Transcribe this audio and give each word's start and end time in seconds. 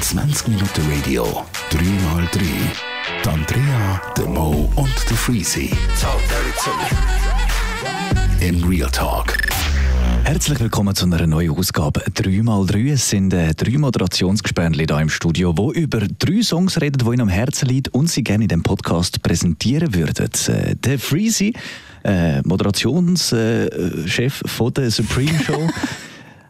20 0.00 0.48
Minuten 0.48 0.82
Radio, 0.90 1.44
3x3. 1.70 2.40
Die 3.22 3.28
Andrea, 3.28 4.00
der 4.16 4.24
Mo 4.24 4.72
und 4.76 4.94
der 5.10 5.16
Freezy. 5.18 5.70
In 8.40 8.64
Real 8.64 8.90
Talk. 8.90 9.36
Herzlich 10.24 10.58
willkommen 10.58 10.94
zu 10.94 11.04
einer 11.04 11.26
neuen 11.26 11.50
Ausgabe 11.50 12.00
3x3. 12.00 12.92
Es 12.94 13.10
sind 13.10 13.34
äh, 13.34 13.54
drei 13.54 13.76
Moderationsgespänli 13.76 14.86
hier 14.86 14.98
im 14.98 15.10
Studio, 15.10 15.52
die 15.52 15.80
über 15.80 16.00
drei 16.00 16.40
Songs 16.40 16.80
reden, 16.80 16.96
die 16.96 17.04
ihnen 17.04 17.20
am 17.20 17.28
Herzen 17.28 17.68
liegen 17.68 17.90
und 17.92 18.08
sie 18.08 18.24
gerne 18.24 18.44
in 18.44 18.48
dem 18.48 18.62
Podcast 18.62 19.22
präsentieren 19.22 19.94
würden. 19.94 20.30
Äh, 20.48 20.76
der 20.76 20.98
Freezy, 20.98 21.52
äh, 22.04 22.40
Moderationschef 22.40 24.42
von 24.46 24.72
der 24.72 24.90
Supreme 24.90 25.38
Show, 25.44 25.68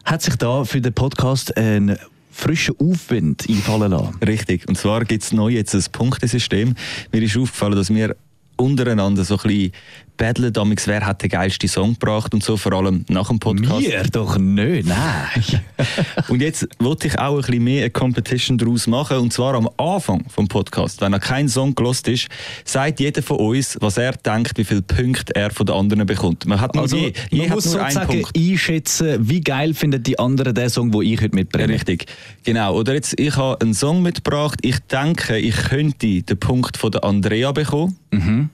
hat 0.07 0.21
sich 0.21 0.37
da 0.37 0.63
für 0.63 0.79
den 0.79 0.93
Podcast 0.93 1.57
einen 1.57 1.97
frischen 2.31 2.75
Aufwind 2.79 3.45
einfallen 3.49 3.91
lassen. 3.91 4.15
Richtig. 4.25 4.65
Und 4.69 4.77
zwar 4.77 5.03
gibt 5.03 5.23
es 5.23 5.33
neu 5.33 5.49
jetzt 5.49 5.75
ein 5.75 5.83
Punktesystem. 5.91 6.75
Mir 7.11 7.21
ist 7.21 7.35
aufgefallen, 7.35 7.75
dass 7.75 7.93
wir 7.93 8.15
untereinander 8.55 9.25
so 9.25 9.35
ein 9.35 9.41
bisschen 9.43 9.71
battlen, 10.17 10.51
damals, 10.51 10.87
wer 10.87 11.05
hat 11.05 11.21
den 11.21 11.29
geilsten 11.29 11.69
Song 11.69 11.93
gebracht 11.93 12.33
und 12.33 12.43
so, 12.43 12.57
vor 12.57 12.73
allem 12.73 13.05
nach 13.09 13.27
dem 13.29 13.39
Podcast. 13.39 13.87
Mir 13.87 14.03
doch 14.11 14.37
nicht, 14.37 14.87
nein. 14.87 15.61
und 16.27 16.41
jetzt 16.41 16.67
wollte 16.79 17.07
ich 17.07 17.17
auch 17.19 17.35
ein 17.35 17.41
bisschen 17.41 17.63
mehr 17.63 17.81
eine 17.83 17.89
Competition 17.91 18.57
daraus 18.57 18.87
machen 18.87 19.17
und 19.17 19.31
zwar 19.31 19.53
am 19.53 19.69
Anfang 19.77 20.25
vom 20.29 20.47
Podcast, 20.47 21.01
wenn 21.01 21.13
er 21.13 21.19
kein 21.19 21.47
Song 21.47 21.75
gelost 21.75 22.07
ist, 22.07 22.27
sagt 22.65 22.99
jeder 22.99 23.21
von 23.21 23.37
uns, 23.37 23.77
was 23.79 23.97
er 23.97 24.13
denkt, 24.13 24.57
wie 24.57 24.63
viele 24.63 24.81
Punkte 24.81 25.35
er 25.35 25.51
von 25.51 25.65
den 25.65 25.75
anderen 25.75 26.05
bekommt. 26.05 26.45
Man 26.45 26.59
hat 26.59 26.73
nur 26.73 26.83
Also, 26.83 26.97
je, 26.97 27.13
je 27.29 27.39
man 27.39 27.49
hat 27.49 27.55
muss 27.55 27.65
nur 27.65 27.79
sozusagen 27.79 28.07
Punkt. 28.07 28.37
einschätzen, 28.37 29.29
wie 29.29 29.41
geil 29.41 29.73
findet 29.73 30.07
die 30.07 30.17
anderen 30.19 30.53
den 30.55 30.69
Song, 30.69 30.91
den 30.91 31.01
ich 31.01 31.21
heute 31.21 31.35
mitbringe. 31.35 31.69
Richtig, 31.69 32.05
genau. 32.43 32.75
Oder 32.75 32.93
jetzt, 32.93 33.19
ich 33.19 33.35
habe 33.35 33.59
einen 33.61 33.73
Song 33.73 34.01
mitgebracht. 34.01 34.59
Ich 34.63 34.79
denke, 34.79 35.37
ich 35.37 35.55
könnte 35.55 36.23
den 36.23 36.39
Punkt 36.39 36.77
von 36.77 36.91
der 36.91 37.03
Andrea 37.03 37.51
bekommen. 37.51 37.97
Mhm. 38.11 38.49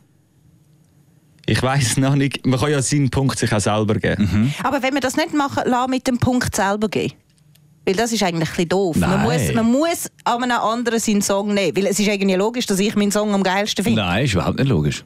Ich 1.46 1.62
weiß 1.62 1.98
noch 1.98 2.16
nicht. 2.16 2.46
Man 2.46 2.60
kann 2.60 2.72
ja 2.72 2.82
seinen 2.82 3.10
Punkt 3.10 3.38
sich 3.38 3.52
auch 3.52 3.60
selber 3.60 3.96
geben. 3.96 4.30
Mhm. 4.32 4.54
Aber 4.64 4.82
wenn 4.82 4.94
wir 4.94 5.02
das 5.02 5.18
nicht 5.18 5.34
machen, 5.34 5.64
lass 5.66 5.88
mit 5.90 6.08
dem 6.08 6.18
Punkt 6.18 6.56
selber 6.56 6.88
gehen. 6.88 7.12
Weil 7.86 7.96
das 7.96 8.14
ist 8.14 8.24
eigentlich 8.24 8.48
ein 8.48 8.56
bisschen 8.56 8.70
doof. 8.70 8.96
Man 8.96 9.10
Nein. 9.10 9.24
muss, 9.24 9.54
man 9.54 9.72
muss 9.72 10.10
an 10.24 10.44
einem 10.44 10.58
anderen 10.58 11.00
seinen 11.00 11.22
Song 11.22 11.54
nehmen. 11.54 11.76
Weil 11.76 11.88
es 11.88 12.00
ist 12.00 12.08
irgendwie 12.08 12.36
logisch, 12.36 12.66
dass 12.66 12.80
ich 12.80 12.96
meinen 12.96 13.12
Song 13.12 13.34
am 13.34 13.44
geilsten 13.44 13.84
finde. 13.84 14.02
Nein, 14.02 14.24
ist 14.24 14.34
überhaupt 14.34 14.58
nicht 14.58 14.70
logisch. 14.70 15.04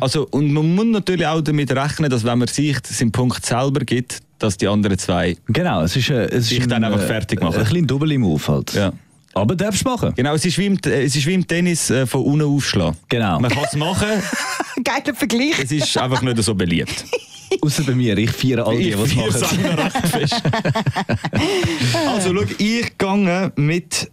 Also, 0.00 0.26
und 0.30 0.50
man 0.50 0.74
muss 0.74 0.86
natürlich 0.86 1.26
auch 1.26 1.42
damit 1.42 1.70
rechnen, 1.70 2.08
dass 2.08 2.24
wenn 2.24 2.38
man 2.38 2.48
sich 2.48 2.78
seinen 2.84 3.12
Punkt 3.12 3.44
selber 3.44 3.80
gibt, 3.80 4.22
dass 4.38 4.56
die 4.56 4.66
anderen 4.66 4.98
zwei. 4.98 5.36
Genau, 5.48 5.82
es 5.82 5.96
ist, 5.96 6.08
äh, 6.08 6.24
es 6.26 6.44
ist 6.44 6.48
Sich 6.48 6.66
dann 6.66 6.84
ein, 6.84 6.92
einfach 6.92 7.04
äh, 7.04 7.06
fertig 7.06 7.42
machen. 7.42 7.58
Ein 7.58 7.64
bisschen 7.64 7.86
Double 7.86 8.12
im 8.12 8.22
Move 8.22 8.48
halt. 8.48 8.72
Ja. 8.72 8.92
Aber 9.34 9.54
darfst 9.54 9.84
du 9.84 9.90
machen. 9.90 10.12
Genau, 10.16 10.34
es 10.34 10.44
ist 10.46 10.56
wie 10.56 10.66
im, 10.66 10.78
es 10.82 11.14
ist 11.14 11.26
wie 11.26 11.34
im 11.34 11.46
Tennis 11.46 11.90
äh, 11.90 12.06
von 12.06 12.22
unten 12.22 12.46
aufschlagen. 12.46 12.96
Genau. 13.10 13.38
Man 13.38 13.50
kann 13.50 13.64
es 13.64 13.76
machen, 13.76 14.08
Geiler 14.86 15.14
Vergleich. 15.14 15.58
es 15.62 15.72
ist 15.72 15.98
einfach 15.98 16.22
nicht 16.22 16.42
so 16.42 16.54
beliebt. 16.54 17.04
Außer 17.60 17.82
bei 17.84 17.94
mir, 17.94 18.16
ich 18.18 18.30
feiere 18.30 18.66
all 18.66 18.76
die, 18.76 18.90
Ich 18.90 18.96
die 18.96 19.20
es 19.20 19.40
machen. 19.40 19.64
recht 19.64 20.08
fest. 20.08 20.42
also, 22.08 22.34
schau, 22.34 22.42
ich 22.58 22.98
gehe 22.98 23.52
mit 23.56 24.10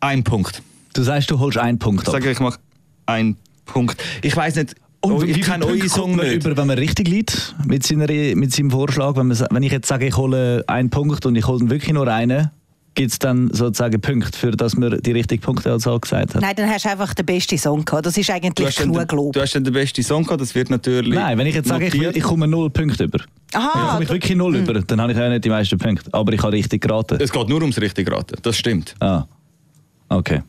einem 0.00 0.24
Punkt. 0.24 0.62
Du 0.94 1.02
sagst, 1.02 1.30
du 1.30 1.38
holst 1.38 1.58
einen 1.58 1.78
Punkt 1.78 2.02
Ich 2.02 2.08
ab. 2.08 2.12
sage, 2.14 2.30
ich 2.30 2.40
mache 2.40 2.58
einen 3.06 3.36
Punkt. 3.64 4.02
Ich 4.22 4.36
weiß 4.36 4.56
nicht, 4.56 4.74
Und 5.00 5.12
oh, 5.12 5.22
ich 5.22 5.40
kenne 5.40 5.64
eure 5.64 5.78
Punkte 5.78 5.88
Song 5.88 6.16
nicht. 6.16 6.32
über, 6.44 6.56
wenn 6.56 6.66
man 6.66 6.78
richtig 6.78 7.08
liegt 7.08 7.54
mit, 7.66 7.84
seiner, 7.86 8.06
mit 8.36 8.52
seinem 8.52 8.70
Vorschlag? 8.70 9.16
Wenn, 9.16 9.28
man, 9.28 9.46
wenn 9.50 9.62
ich 9.62 9.72
jetzt 9.72 9.88
sage, 9.88 10.06
ich 10.06 10.16
hole 10.16 10.64
einen 10.66 10.90
Punkt 10.90 11.24
und 11.26 11.36
ich 11.36 11.46
hole 11.46 11.70
wirklich 11.70 11.92
nur 11.92 12.08
einen, 12.08 12.50
gibt 12.94 13.12
es 13.12 13.18
dann 13.18 13.48
sozusagen 13.52 14.00
Punkte, 14.00 14.38
für 14.38 14.50
dass 14.50 14.76
man 14.76 15.00
die 15.00 15.12
richtige 15.12 15.40
Punkteanzahl 15.40 15.98
gesagt 15.98 16.34
hat? 16.34 16.42
Nein, 16.42 16.54
dann 16.56 16.68
hast 16.68 16.84
du 16.84 16.90
einfach 16.90 17.14
den 17.14 17.26
besten 17.26 17.58
Song 17.58 17.84
gehabt. 17.84 18.06
Das 18.06 18.16
ist 18.16 18.30
eigentlich 18.30 18.74
dann, 18.74 18.92
genug 18.92 19.12
Lob. 19.12 19.32
du 19.32 19.40
hast 19.40 19.54
dann 19.54 19.64
den 19.64 19.72
besten 19.72 20.02
Song 20.02 20.24
gehabt, 20.24 20.40
das 20.40 20.54
wird 20.54 20.70
natürlich. 20.70 21.14
Nein, 21.14 21.38
wenn 21.38 21.46
ich 21.46 21.54
jetzt 21.54 21.68
sage, 21.68 21.86
ich, 21.86 21.94
ich 21.94 22.22
komme 22.22 22.46
null 22.46 22.70
Punkte 22.70 23.04
über. 23.04 23.18
Dann 23.50 23.62
Aha, 23.62 23.92
komme 23.92 24.04
ich 24.04 24.10
wirklich 24.10 24.36
null 24.36 24.56
über, 24.56 24.74
dann 24.74 25.00
habe 25.00 25.12
ich 25.12 25.18
auch 25.18 25.28
nicht 25.28 25.44
die 25.44 25.50
meisten 25.50 25.78
Punkte. 25.78 26.12
Aber 26.12 26.32
ich 26.32 26.42
habe 26.42 26.52
richtig 26.52 26.82
geraten. 26.82 27.18
Es 27.20 27.32
geht 27.32 27.48
nur 27.48 27.60
ums 27.60 27.80
richtige 27.80 28.10
Raten, 28.10 28.36
das 28.42 28.56
stimmt. 28.56 28.94
Ah, 29.00 29.24
okay. 30.08 30.42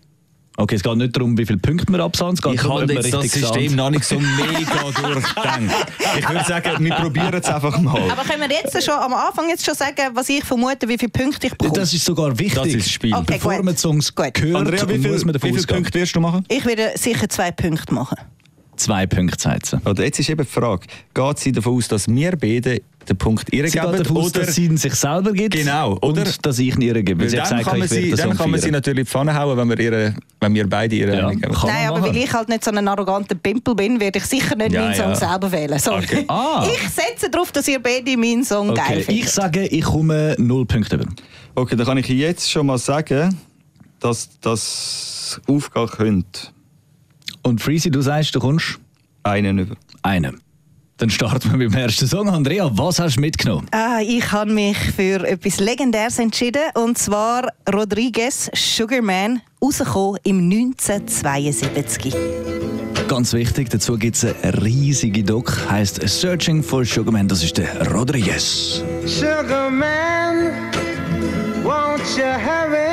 Okay, 0.55 0.75
es 0.75 0.83
geht 0.83 0.95
nicht 0.97 1.15
darum, 1.15 1.35
wie 1.35 1.45
viele 1.45 1.57
Punkte 1.57 1.91
es 1.91 2.41
geht 2.41 2.53
Ich 2.53 2.63
habe 2.63 2.93
jetzt 2.93 3.11
das 3.13 3.23
richtig 3.23 3.41
System 3.41 3.69
sahnt. 3.69 3.75
noch 3.75 3.89
nicht 3.89 4.03
so 4.03 4.19
mega 4.19 4.83
durchdenkt. 5.01 5.73
Ich 6.19 6.29
würde 6.29 6.45
sagen, 6.45 6.83
wir 6.85 6.93
probieren 6.93 7.33
es 7.33 7.45
einfach 7.49 7.79
mal. 7.79 8.11
Aber 8.11 8.21
können 8.23 8.47
wir 8.47 8.55
jetzt 8.55 8.83
schon 8.83 8.93
am 8.93 9.13
Anfang 9.13 9.49
jetzt 9.49 9.65
schon 9.65 9.73
sagen, 9.73 10.11
was 10.13 10.29
ich 10.29 10.43
vermute, 10.43 10.87
wie 10.87 10.97
viele 10.97 11.11
Punkte 11.11 11.47
ich 11.47 11.53
bekomme? 11.53 11.79
Das 11.79 11.91
ist 11.91 12.05
sogar 12.05 12.37
wichtig. 12.37 12.53
Das 12.55 12.67
ist 12.67 12.85
das 12.85 12.91
Spiel. 12.91 13.15
Okay, 13.15 13.33
Bevor 13.33 13.55
gut. 13.55 13.65
man 13.65 13.77
Songs 13.77 14.13
Gut. 14.13 14.39
hört, 14.39 14.55
Andrea, 14.55 14.87
wie, 14.87 14.99
viel, 14.99 15.13
wie 15.25 15.39
viele. 15.39 15.63
Punkte 15.65 15.99
wirst 15.99 16.15
du 16.15 16.19
machen? 16.19 16.45
ich 16.47 16.65
werde 16.65 16.91
sicher 16.95 17.27
zwei 17.27 17.51
Punkte 17.51 17.93
machen. 17.93 18.17
Zwei 18.83 19.05
Punkte, 19.05 19.57
sie. 19.63 19.77
Oder 19.89 20.03
jetzt 20.03 20.19
ist 20.19 20.29
eben 20.29 20.43
die 20.45 20.51
Frage, 20.51 20.85
geht 21.13 21.39
sie 21.39 21.51
davon 21.51 21.77
aus, 21.77 21.87
dass 21.87 22.07
wir 22.07 22.31
beide 22.35 22.81
den 23.07 23.17
Punkt 23.17 23.51
ihr 23.53 23.67
Sie 23.67 23.77
geht 23.77 23.81
geben? 23.81 23.97
davon 23.97 24.17
aus, 24.17 24.27
oder 24.31 24.45
dass 24.45 24.55
sie 24.55 24.65
ihn 24.65 24.77
sich 24.77 24.93
selber 24.95 25.33
gibt 25.33 25.55
Genau, 25.55 25.93
oder? 26.01 26.21
und 26.21 26.45
dass 26.45 26.57
ich 26.59 26.73
ihn 26.75 26.81
ihr 26.81 26.93
gebe. 27.03 27.25
Dann 27.27 27.31
gesagt, 27.31 27.63
kann 27.65 27.79
man 27.79 27.87
sie, 27.87 28.11
dann 28.11 28.35
kann 28.37 28.49
man 28.51 28.59
sie 28.61 28.71
natürlich 28.71 29.05
die 29.05 29.09
Pfanne 29.11 29.33
hauen, 29.37 29.57
wenn 29.57 29.69
wir, 29.69 29.79
ihre, 29.79 30.15
wenn 30.39 30.53
wir 30.53 30.69
beide 30.69 30.95
ihre 30.95 31.15
Ja, 31.15 31.23
Meinung 31.25 31.41
geben. 31.41 31.53
kann 31.53 31.69
Nein, 31.69 31.87
aber 31.87 31.99
machen. 31.99 32.15
weil 32.15 32.23
ich 32.23 32.33
halt 32.33 32.49
nicht 32.49 32.63
so 32.63 32.71
ein 32.71 32.87
arroganter 32.87 33.35
Pimpel 33.35 33.75
bin, 33.75 33.99
werde 33.99 34.19
ich 34.19 34.25
sicher 34.25 34.55
nicht 34.55 34.71
Ja, 34.71 34.81
meinen 34.81 34.95
Song 34.95 35.09
ja. 35.09 35.15
selber 35.15 35.51
wählen. 35.51 35.79
Okay. 35.85 36.25
Ah. 36.29 36.65
Ich 36.73 36.89
setze 36.89 37.29
darauf, 37.29 37.51
dass 37.51 37.67
ihr 37.67 37.81
beide 37.81 38.15
meinen 38.17 38.43
Song 38.45 38.73
geil 38.73 38.85
Okay, 38.87 39.01
findet. 39.03 39.23
ich 39.25 39.29
sage, 39.31 39.65
ich 39.67 39.83
komme 39.83 40.35
null 40.39 40.65
Punkte 40.65 40.95
über. 40.95 41.05
Okay, 41.55 41.75
dann 41.75 41.85
kann 41.85 41.97
ich 41.97 42.07
jetzt 42.07 42.49
schon 42.49 42.65
mal 42.67 42.77
sagen, 42.77 43.37
dass 43.99 44.29
das 44.41 45.39
aufgehen 45.47 45.87
könnte. 45.87 46.39
Und 47.43 47.61
Freezy, 47.61 47.91
du 47.91 48.01
sagst, 48.01 48.33
du 48.35 48.39
kommst 48.39 48.79
Einen 49.23 49.59
über. 49.59 49.75
einen. 50.01 50.39
Dann 50.97 51.09
starten 51.09 51.49
wir 51.51 51.57
mit 51.57 51.71
dem 51.73 51.77
ersten 51.77 52.07
Song. 52.07 52.29
Andrea, 52.29 52.69
was 52.73 52.99
hast 52.99 53.17
du 53.17 53.21
mitgenommen? 53.21 53.67
Ah, 53.71 53.99
ich 54.01 54.31
habe 54.31 54.51
mich 54.53 54.77
für 54.77 55.27
etwas 55.27 55.59
Legendäres 55.59 56.19
entschieden 56.19 56.61
und 56.75 56.97
zwar 56.97 57.47
Rodriguez 57.73 58.49
Sugarman, 58.53 59.41
rausgekommen 59.61 60.19
im 60.23 60.49
1972. 60.49 62.13
Ganz 63.07 63.33
wichtig, 63.33 63.69
dazu 63.69 63.97
gibt 63.97 64.15
es 64.15 64.23
eine 64.25 64.63
riesige 64.63 65.23
Doc, 65.23 65.67
heißt 65.69 66.07
Searching 66.07 66.63
for 66.63 66.85
Sugarman. 66.85 67.27
Das 67.27 67.43
ist 67.43 67.57
der 67.57 67.91
Rodriguez. 67.91 68.81
Sugar 69.05 69.69
man, 69.69 70.51
won't 71.63 71.99
you 72.17 72.23
hurry? 72.23 72.92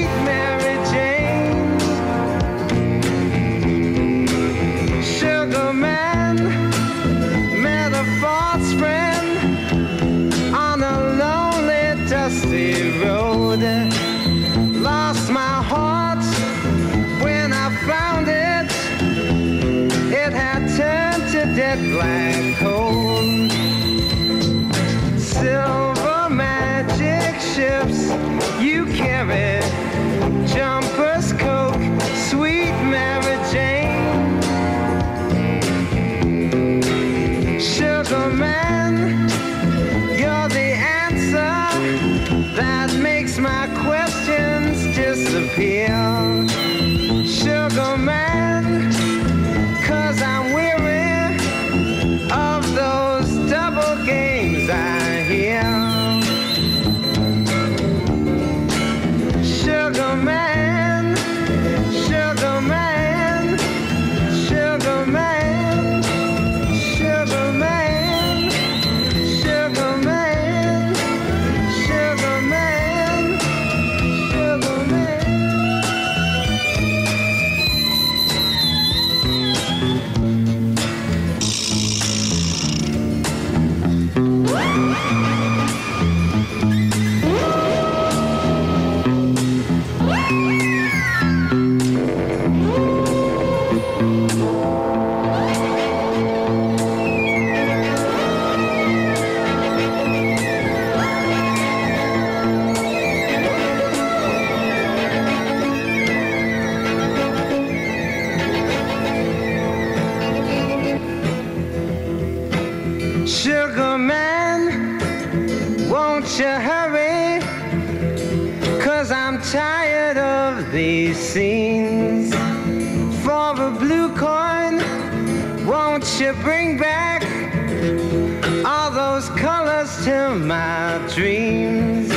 to 130.03 130.33
my 130.33 130.99
dreams? 131.13 132.09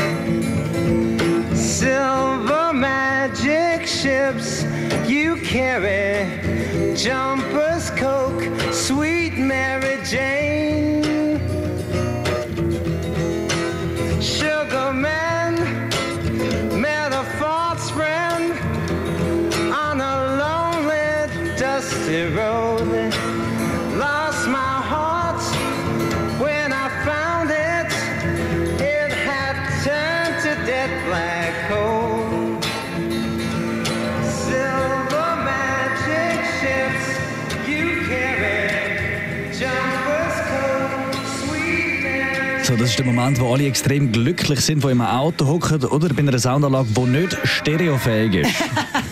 Silver 1.54 2.72
magic 2.72 3.86
ships 3.86 4.64
you 5.06 5.36
carry, 5.36 6.24
jumpers, 6.96 7.90
coke, 7.90 8.42
sweet 8.72 9.34
Mary 9.36 10.02
Jane. 10.02 10.40
Eh? 10.40 10.43
Ist 42.94 43.04
der 43.04 43.12
Moment, 43.12 43.40
wo 43.40 43.52
alle 43.52 43.66
extrem 43.66 44.12
glücklich 44.12 44.60
sind, 44.60 44.84
die 44.84 44.88
im 44.88 45.00
Auto 45.00 45.48
hocken 45.48 45.82
oder 45.86 46.14
bei 46.14 46.20
einer 46.20 46.38
Soundanlage, 46.38 46.86
die 46.96 47.00
nicht 47.00 47.36
stereofähig 47.42 48.34
ist. 48.34 48.54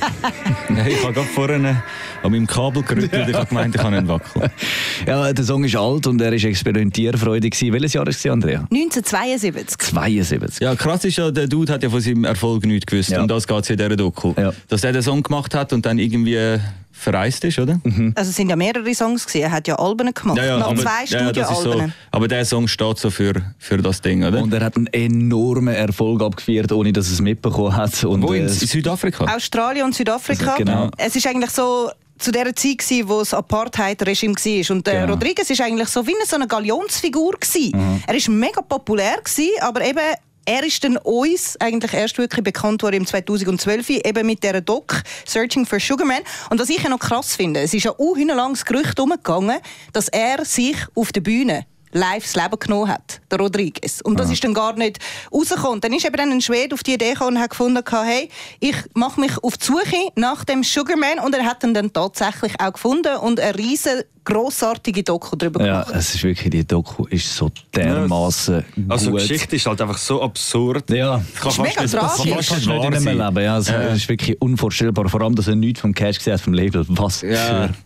Nein, 0.69 0.87
ich 0.89 1.03
habe 1.03 1.13
gerade 1.13 1.27
vorhin 1.27 1.67
an 1.67 1.83
meinem 2.23 2.47
Kabel 2.47 2.85
gerüttelt. 2.85 3.31
Ich 3.31 3.35
habe 3.35 3.47
gemeint, 3.47 3.75
ich 3.75 3.83
habe 3.83 3.97
einen 3.97 4.07
Wackel. 4.07 4.51
ja, 5.07 5.33
der 5.33 5.45
Song 5.45 5.65
ist 5.65 5.75
alt 5.75 6.07
und 6.07 6.21
er 6.21 6.33
ist 6.33 6.45
experimentierfreudig. 6.45 7.61
Welches 7.73 7.95
Jahr 7.95 8.07
war 8.07 8.11
es, 8.11 8.25
Andrea? 8.25 8.61
1972. 8.71 9.79
72. 9.79 10.61
Ja, 10.61 10.77
krass 10.77 11.05
ist 11.05 11.17
ja, 11.17 11.33
der 11.33 11.49
Dude 11.49 11.73
hat 11.73 11.83
ja 11.83 11.91
von 11.91 12.01
seinem 12.01 12.23
Erfolg 12.23 12.65
nichts 12.65 12.87
gewusst. 12.87 13.11
Ja. 13.11 13.21
Und 13.21 13.33
das 13.33 13.49
geht 13.49 13.65
es 13.65 13.71
in 13.71 13.79
dieser 13.79 13.97
Doku. 13.97 14.33
Ja. 14.37 14.53
Dass 14.69 14.85
er 14.85 14.93
den 14.93 15.03
Song 15.03 15.25
gemacht 15.25 15.57
hat 15.57 15.73
und 15.73 15.85
dann 15.85 15.99
irgendwie 15.99 16.37
äh, 16.37 16.61
verreist 16.93 17.43
ist, 17.45 17.59
oder? 17.59 17.81
Also 18.15 18.31
es 18.31 18.37
sind 18.37 18.49
ja 18.51 18.57
mehrere 18.57 18.95
Songs 18.95 19.27
gewesen. 19.27 19.45
Er 19.45 19.51
hat 19.53 19.67
ja 19.67 19.77
Alben 19.77 20.13
gemacht. 20.13 20.37
Noch 20.39 20.69
aber, 20.69 20.77
zwei 20.77 21.05
ja, 21.07 21.21
ja, 21.21 21.31
ist 21.31 21.49
so, 21.49 21.55
Studioalben. 21.55 21.95
aber 22.11 22.29
der 22.29 22.45
Song 22.45 22.69
steht 22.69 22.99
so 22.99 23.11
für, 23.11 23.33
für 23.59 23.79
das 23.79 24.01
Ding, 24.01 24.23
oder? 24.25 24.43
Und 24.43 24.53
er 24.53 24.65
hat 24.65 24.77
einen 24.77 24.87
enormen 24.89 25.75
Erfolg 25.75 26.23
abgeführt, 26.23 26.71
ohne 26.73 26.93
dass 26.93 27.07
er 27.09 27.15
es 27.15 27.21
mitbekommen 27.21 27.75
hat. 27.75 28.05
Und, 28.05 28.23
Wo? 28.23 28.33
In 28.33 28.47
äh, 28.47 28.49
Südafrika? 28.49 29.25
Australien 29.35 29.87
und 29.87 29.95
Südafrika. 29.95 30.57
Genau. 30.57 30.91
Es 30.97 31.17
ist 31.17 31.27
eigentlich 31.27 31.51
so 31.51 31.91
zu 32.19 32.31
der 32.31 32.55
Zeit 32.55 32.79
gsi, 32.79 33.03
wo 33.07 33.19
das 33.19 33.35
Apartheid-Regime 33.35 34.35
war. 34.35 34.77
Und 34.77 34.87
äh, 34.87 34.93
Genau. 34.93 35.13
Rodriguez 35.15 35.51
ist 35.51 35.61
eigentlich 35.61 35.89
so 35.89 36.07
wie 36.07 36.15
so 36.27 36.37
eine 36.37 36.47
Galionsfigur 36.47 37.35
gsi. 37.41 37.73
Mhm. 37.75 38.03
Er 38.07 38.15
ist 38.15 38.29
mega 38.29 38.61
populär 38.61 39.19
gsi, 39.25 39.51
aber 39.61 39.85
eben 39.85 39.99
er 40.45 40.65
ist 40.65 40.83
dann 40.85 40.97
uns 40.97 41.57
eigentlich 41.61 41.93
erst 41.93 42.19
wirklich 42.19 42.45
bekannt 42.45 42.83
worden 42.83 42.97
im 42.97 43.07
2012 43.07 43.91
eben 43.91 44.27
mit 44.27 44.43
der 44.43 44.61
Doc 44.61 45.03
Searching 45.27 45.67
for 45.67 45.79
Sugarman. 45.79 46.23
Und 46.51 46.61
was 46.61 46.69
ich 46.69 46.83
ja 46.83 46.89
noch 46.89 46.99
krass 46.99 47.37
finde, 47.37 47.61
es 47.61 47.75
ist 47.75 47.85
ja 47.85 47.95
das 47.97 48.65
Gerücht 48.65 48.99
umgegangen, 48.99 49.59
dass 49.93 50.09
er 50.09 50.45
sich 50.45 50.77
auf 50.95 51.13
der 51.13 51.21
Bühne 51.21 51.67
live 51.93 52.23
das 52.23 52.35
Leben 52.35 52.59
genommen 52.59 52.89
hat, 52.89 53.21
der 53.31 53.39
Rodriguez. 53.39 54.01
Und 54.01 54.19
das 54.19 54.31
ist 54.31 54.43
dann 54.43 54.55
gar 54.55 54.73
nicht 54.75 54.99
rausgekommen. 55.33 55.81
Dann 55.81 55.93
ist 55.93 56.05
eben 56.05 56.17
dann 56.17 56.33
ein 56.33 56.41
Schwede 56.41 56.75
auf 56.75 56.83
die 56.83 56.95
Idee 56.95 57.13
gekommen 57.13 57.37
und 57.37 57.43
hat 57.43 57.51
gefunden, 57.51 57.83
hey, 58.05 58.29
ich 58.61 58.77
mache 58.95 59.21
mich 59.21 59.37
auf 59.43 59.57
die 59.59 59.67
Suche 59.67 60.11
nach 60.17 60.45
dem 60.45 60.65
Sugarman 60.65 61.19
und 61.19 61.35
er 61.35 61.45
hat 61.45 61.63
ihn 61.63 61.75
dann 61.75 61.93
tatsächlich 61.93 62.59
auch 62.59 62.73
gefunden 62.73 63.17
und 63.17 63.39
eine 63.39 63.57
riesen 63.57 64.03
grossartige 64.25 65.03
Doku 65.03 65.37
darüber 65.37 65.65
ja, 65.65 65.83
gemacht. 65.83 65.95
es 65.97 66.15
ist 66.15 66.23
wirklich, 66.23 66.51
die 66.51 66.67
Doku 66.67 67.07
ist 67.07 67.35
so 67.35 67.51
dermaßen 67.75 68.65
Also 68.89 69.11
gut. 69.11 69.21
die 69.23 69.29
Geschichte 69.29 69.57
ist 69.57 69.67
halt 69.67 69.81
einfach 69.81 69.99
so 69.99 70.23
absurd. 70.23 70.91
Ja. 70.91 71.23
Ich 71.35 71.41
kann 71.41 71.51
Ist 71.51 71.59
mega 71.59 71.83
nicht- 71.83 71.93
tragisch. 71.95 72.17
kann 72.17 72.37
Das 72.37 72.47
fast 72.49 72.67
kannst 72.67 72.91
nicht 72.91 73.03
sein. 73.03 73.19
Leben. 73.19 73.43
Ja, 73.45 73.55
also, 73.55 73.73
Es 73.73 73.97
ist 73.99 74.09
wirklich 74.09 74.41
unvorstellbar. 74.41 75.09
Vor 75.09 75.21
allem, 75.23 75.35
dass 75.35 75.49
er 75.49 75.57
nichts 75.57 75.81
vom 75.81 75.93
Cash 75.95 76.19
gesehen 76.19 76.35
hat, 76.35 76.41
vom 76.41 76.55
Label. 76.55 76.85
Was 76.89 77.23
Ja, 77.23 77.29
für 77.31 77.35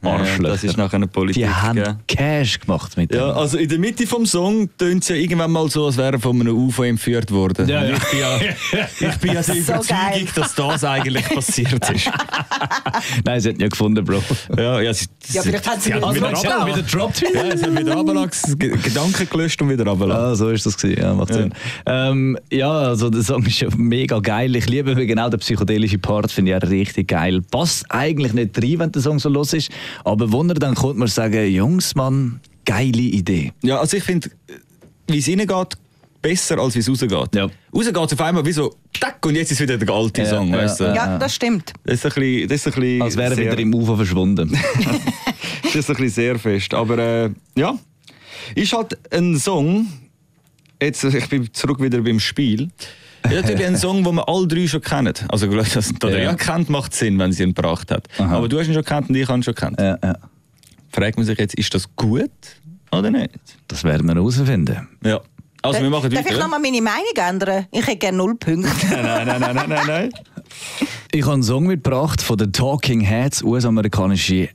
ja, 0.06 0.10
Arschlöcher. 0.10 0.52
das 0.52 0.64
ist 0.64 0.76
nachher 0.76 0.96
eine 0.96 1.06
Politik. 1.06 1.42
Die 1.42 1.48
haben 1.48 1.76
gell? 1.76 1.96
Cash 2.06 2.60
gemacht 2.60 2.96
mit 2.96 3.14
Ja, 3.14 3.28
dem. 3.32 3.38
also 3.38 3.58
in 3.58 3.68
der 3.68 3.78
Mitte 3.78 4.06
vom 4.06 4.26
Song 4.26 4.68
tönt 4.76 5.02
es 5.02 5.08
ja 5.08 5.16
irgendwann 5.16 5.50
mal 5.52 5.70
so, 5.70 5.86
als 5.86 5.96
wäre 5.96 6.12
er 6.14 6.20
von 6.20 6.40
einem 6.40 6.56
UFO 6.56 6.82
entführt 6.82 7.30
worden. 7.30 7.68
Ja, 7.68 7.84
ja. 7.84 7.94
Ich 7.96 8.04
bin 8.10 8.20
ja, 8.20 8.38
ich 9.10 9.16
bin 9.18 9.32
ja 9.32 9.42
So 9.42 9.52
Überzeugung, 9.52 9.86
geil. 10.10 10.26
dass 10.34 10.54
das 10.54 10.84
eigentlich 10.84 11.24
passiert 11.28 11.90
ist. 11.90 12.10
Nein, 13.24 13.40
sie 13.40 13.48
hat 13.48 13.56
ihn 13.56 13.60
ja 13.62 13.68
gefunden, 13.68 14.04
Bro. 14.04 14.22
Ja, 14.56 14.80
ja, 14.80 14.92
sie, 14.94 15.06
Ja, 15.30 15.42
vielleicht 15.42 15.66
hat 15.68 15.82
sie 15.82 15.94
hat 15.94 16.02
wieder 16.30 16.66
wieder 16.66 16.86
zurückgelassen. 16.86 16.86
runtergelassen. 16.86 16.86
gedroppt. 16.86 17.22
Ja, 17.34 17.56
sie 17.56 17.64
hat 17.64 17.78
wieder 17.78 17.94
runtergelassen, 17.94 18.58
Ge- 18.58 18.76
Gedanken 18.82 19.28
gelöscht 19.30 19.62
und 19.62 19.68
wieder 19.70 19.86
runtergelassen. 19.86 20.24
Ah, 20.24 20.34
so 20.34 20.50
ist 20.50 20.66
das 20.66 20.76
gewesen. 20.76 21.00
Ja, 21.02 21.14
macht 21.14 21.30
Ja. 21.30 21.36
Sinn. 21.36 21.54
Ähm, 21.86 22.38
ja, 22.52 22.70
also 22.70 23.10
der 23.10 23.22
Song 23.22 23.44
ist 23.46 23.60
ja 23.60 23.68
mega 23.76 24.18
geil. 24.20 24.54
Ich 24.56 24.68
liebe 24.68 24.94
genau 25.06 25.28
den 25.28 25.40
psychedelischen 25.40 26.00
Part, 26.00 26.30
finde 26.32 26.52
ich 26.56 26.62
auch 26.64 26.68
richtig 26.70 27.08
geil. 27.08 27.40
Passt 27.50 27.84
eigentlich 27.90 28.32
nicht 28.32 28.56
rein, 28.62 28.78
wenn 28.78 28.92
der 28.92 29.02
Song 29.02 29.18
so 29.18 29.28
los 29.28 29.52
ist, 29.52 29.70
aber 30.04 30.32
wenn 30.32 30.48
er 30.50 30.54
dann 30.54 30.74
kommt, 30.74 30.96
man 30.98 31.08
sagen, 31.08 31.46
Jungs, 31.50 31.94
Mann, 31.94 32.40
geile 32.64 32.98
Idee. 33.00 33.52
Ja, 33.62 33.78
also 33.80 33.96
ich 33.96 34.02
finde, 34.02 34.30
wie 35.08 35.18
es 35.18 35.28
reingeht, 35.28 35.74
besser 36.22 36.58
als 36.58 36.74
wie 36.74 36.80
es 36.80 36.88
rausgeht. 36.90 37.34
Ja. 37.36 37.48
Rausgeht 37.74 37.96
es 37.96 38.12
auf 38.14 38.20
einmal 38.20 38.44
wie 38.44 38.52
so, 38.52 38.74
tack, 38.98 39.24
und 39.24 39.36
jetzt 39.36 39.52
ist 39.52 39.60
wieder 39.60 39.76
der 39.78 39.88
alte 39.94 40.22
Ja, 40.22 40.28
Song. 40.28 40.48
ja, 40.48 40.56
weißt 40.58 40.80
du? 40.80 40.84
ja. 40.84 41.18
Das 41.18 41.34
stimmt. 41.34 41.72
Das 41.84 41.94
ist 41.96 42.06
ein 42.06 42.12
bisschen, 42.20 42.48
das 42.48 42.56
ist 42.58 42.66
ein 42.66 42.80
bisschen 42.80 43.02
Als 43.02 43.16
wäre 43.16 43.34
er 43.34 43.38
wieder 43.52 43.58
im 43.58 43.72
Ufer 43.74 43.96
verschwunden. 43.96 44.58
Das 45.76 45.84
ist 45.84 45.90
ein 45.90 45.96
bisschen 45.96 46.14
sehr 46.24 46.38
fest. 46.38 46.72
Aber 46.74 46.98
äh, 46.98 47.30
ja, 47.56 47.78
ist 48.54 48.72
halt 48.72 48.98
ein 49.12 49.36
Song. 49.38 49.86
Jetzt, 50.80 51.04
ich 51.04 51.28
bin 51.28 51.52
zurück 51.52 51.80
wieder 51.82 52.00
beim 52.00 52.18
Spiel. 52.20 52.70
Ja, 53.24 53.42
natürlich 53.42 53.66
ein 53.66 53.76
Song, 53.76 54.04
den 54.04 54.14
wir 54.14 54.28
alle 54.28 54.46
drei 54.46 54.66
schon 54.68 54.80
kennen. 54.80 55.12
Also, 55.28 55.46
dass 55.48 55.92
der 55.92 56.22
Ja. 56.22 56.34
kennt, 56.34 56.70
macht 56.70 56.94
Sinn, 56.94 57.18
wenn 57.18 57.32
sie 57.32 57.42
ihn 57.42 57.54
gebracht 57.54 57.90
hat. 57.90 58.08
Aha. 58.18 58.36
Aber 58.36 58.48
du 58.48 58.58
hast 58.58 58.68
ihn 58.68 58.74
schon 58.74 58.84
kennt 58.84 59.08
und 59.08 59.16
ich 59.16 59.26
habe 59.28 59.38
ihn 59.38 59.42
schon 59.42 59.54
kennt. 59.54 59.78
ja, 59.80 59.98
ja. 60.02 60.16
Fragt 60.92 61.16
man 61.18 61.26
sich 61.26 61.38
jetzt, 61.38 61.54
ist 61.54 61.74
das 61.74 61.84
gut 61.96 62.30
oder 62.92 63.10
nicht? 63.10 63.30
Das 63.68 63.84
werden 63.84 64.06
wir 64.06 64.14
herausfinden. 64.14 64.88
Ja. 65.04 65.20
Also, 65.62 65.82
wir 65.82 65.90
machen 65.90 66.08
Darf 66.10 66.24
ich 66.24 66.30
weiter. 66.32 66.38
noch 66.40 66.48
mal 66.48 66.60
meine 66.60 66.80
Meinung 66.80 67.04
ändern? 67.16 67.66
Ich 67.72 67.86
hätte 67.86 67.96
gerne 67.98 68.16
null 68.18 68.36
Punkte. 68.36 68.70
Nein, 68.90 69.26
nein, 69.26 69.40
nein, 69.40 69.56
nein, 69.56 69.68
nein, 69.68 69.86
nein. 69.86 70.10
Ich 71.12 71.22
habe 71.22 71.34
einen 71.34 71.42
Song 71.42 71.66
mitgebracht 71.66 72.22
von 72.22 72.38
den 72.38 72.52
Talking 72.52 73.00
Heads, 73.00 73.42
US-amerikanische 73.42 74.48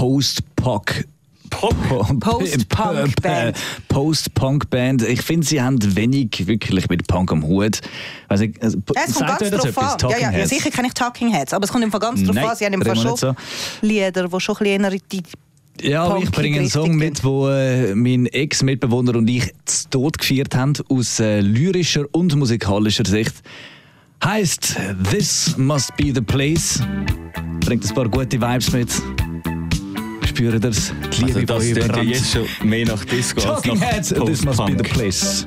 Post-Punk. 0.00 1.04
Pop. 1.50 1.74
Post-Punk-Band. 2.20 3.58
Post-Punk-Band. 3.88 5.02
Ich 5.02 5.20
finde, 5.20 5.46
sie 5.46 5.60
haben 5.60 5.78
wenig 5.94 6.46
wirklich 6.46 6.88
mit 6.88 7.06
Punk 7.06 7.30
am 7.32 7.46
Hut. 7.46 7.80
Also, 8.26 8.46
also, 8.62 8.78
Ja, 8.94 9.02
es 9.06 9.14
kommt 9.14 9.26
ganz 9.28 9.50
das 9.50 9.74
drauf 9.74 9.78
an. 9.78 10.10
Ja, 10.10 10.18
ja, 10.18 10.38
ja, 10.38 10.46
sicher 10.46 10.70
kenne 10.70 10.88
ich 10.88 10.94
Talking 10.94 11.30
Heads, 11.30 11.52
aber 11.52 11.64
es 11.64 11.70
kommt 11.70 11.84
Fall 11.90 12.00
ganz 12.00 12.22
drauf 12.22 12.34
Nein, 12.34 12.48
an. 12.48 12.56
Sie 12.56 12.64
haben 12.64 12.72
im 12.72 12.82
Fall 12.82 12.96
schon 12.96 13.12
nicht 13.12 13.36
Lieder, 13.82 14.26
die 14.26 14.40
schon 14.40 14.56
ein 14.56 14.58
bisschen 14.64 14.84
eher 14.84 14.92
in 14.92 15.00
die 15.12 15.22
Ja, 15.82 16.04
aber 16.04 16.22
ich 16.22 16.30
bringe 16.30 16.60
einen 16.60 16.70
Song 16.70 16.96
mit, 16.96 17.22
wo 17.22 17.50
äh, 17.50 17.94
mein 17.94 18.24
Ex-Mitbewohner 18.24 19.16
und 19.16 19.28
ich 19.28 19.52
zu 19.66 19.90
Tod 19.90 20.16
gefeiert 20.16 20.56
haben, 20.56 20.72
aus 20.88 21.20
äh, 21.20 21.40
lyrischer 21.40 22.06
und 22.12 22.34
musikalischer 22.36 23.04
Sicht. 23.04 23.34
Heißt 24.24 24.76
This 25.10 25.58
Must 25.58 25.94
Be 25.98 26.12
the 26.14 26.22
Place. 26.22 26.80
Bringt 27.60 27.84
ein 27.84 27.94
paar 27.94 28.08
gute 28.08 28.40
Vibes 28.40 28.72
mit. 28.72 28.88
Spüren 30.30 30.60
das? 30.60 30.92
Die 30.92 31.24
Also, 31.24 31.26
Liebe, 31.26 31.44
das 31.46 31.58
klingt 31.62 31.76
ja 31.76 31.84
überrannt. 31.86 32.08
jetzt 32.10 32.32
schon 32.32 32.46
mehr 32.68 32.86
nach 32.86 33.04
Disco 33.04 33.40
als 33.40 33.62
Talking 33.62 33.78
nach 33.80 33.92
Heads, 33.92 34.08
This 34.26 34.44
Must 34.44 34.64
Be 34.64 34.76
the. 34.76 34.82
Place. 34.90 35.44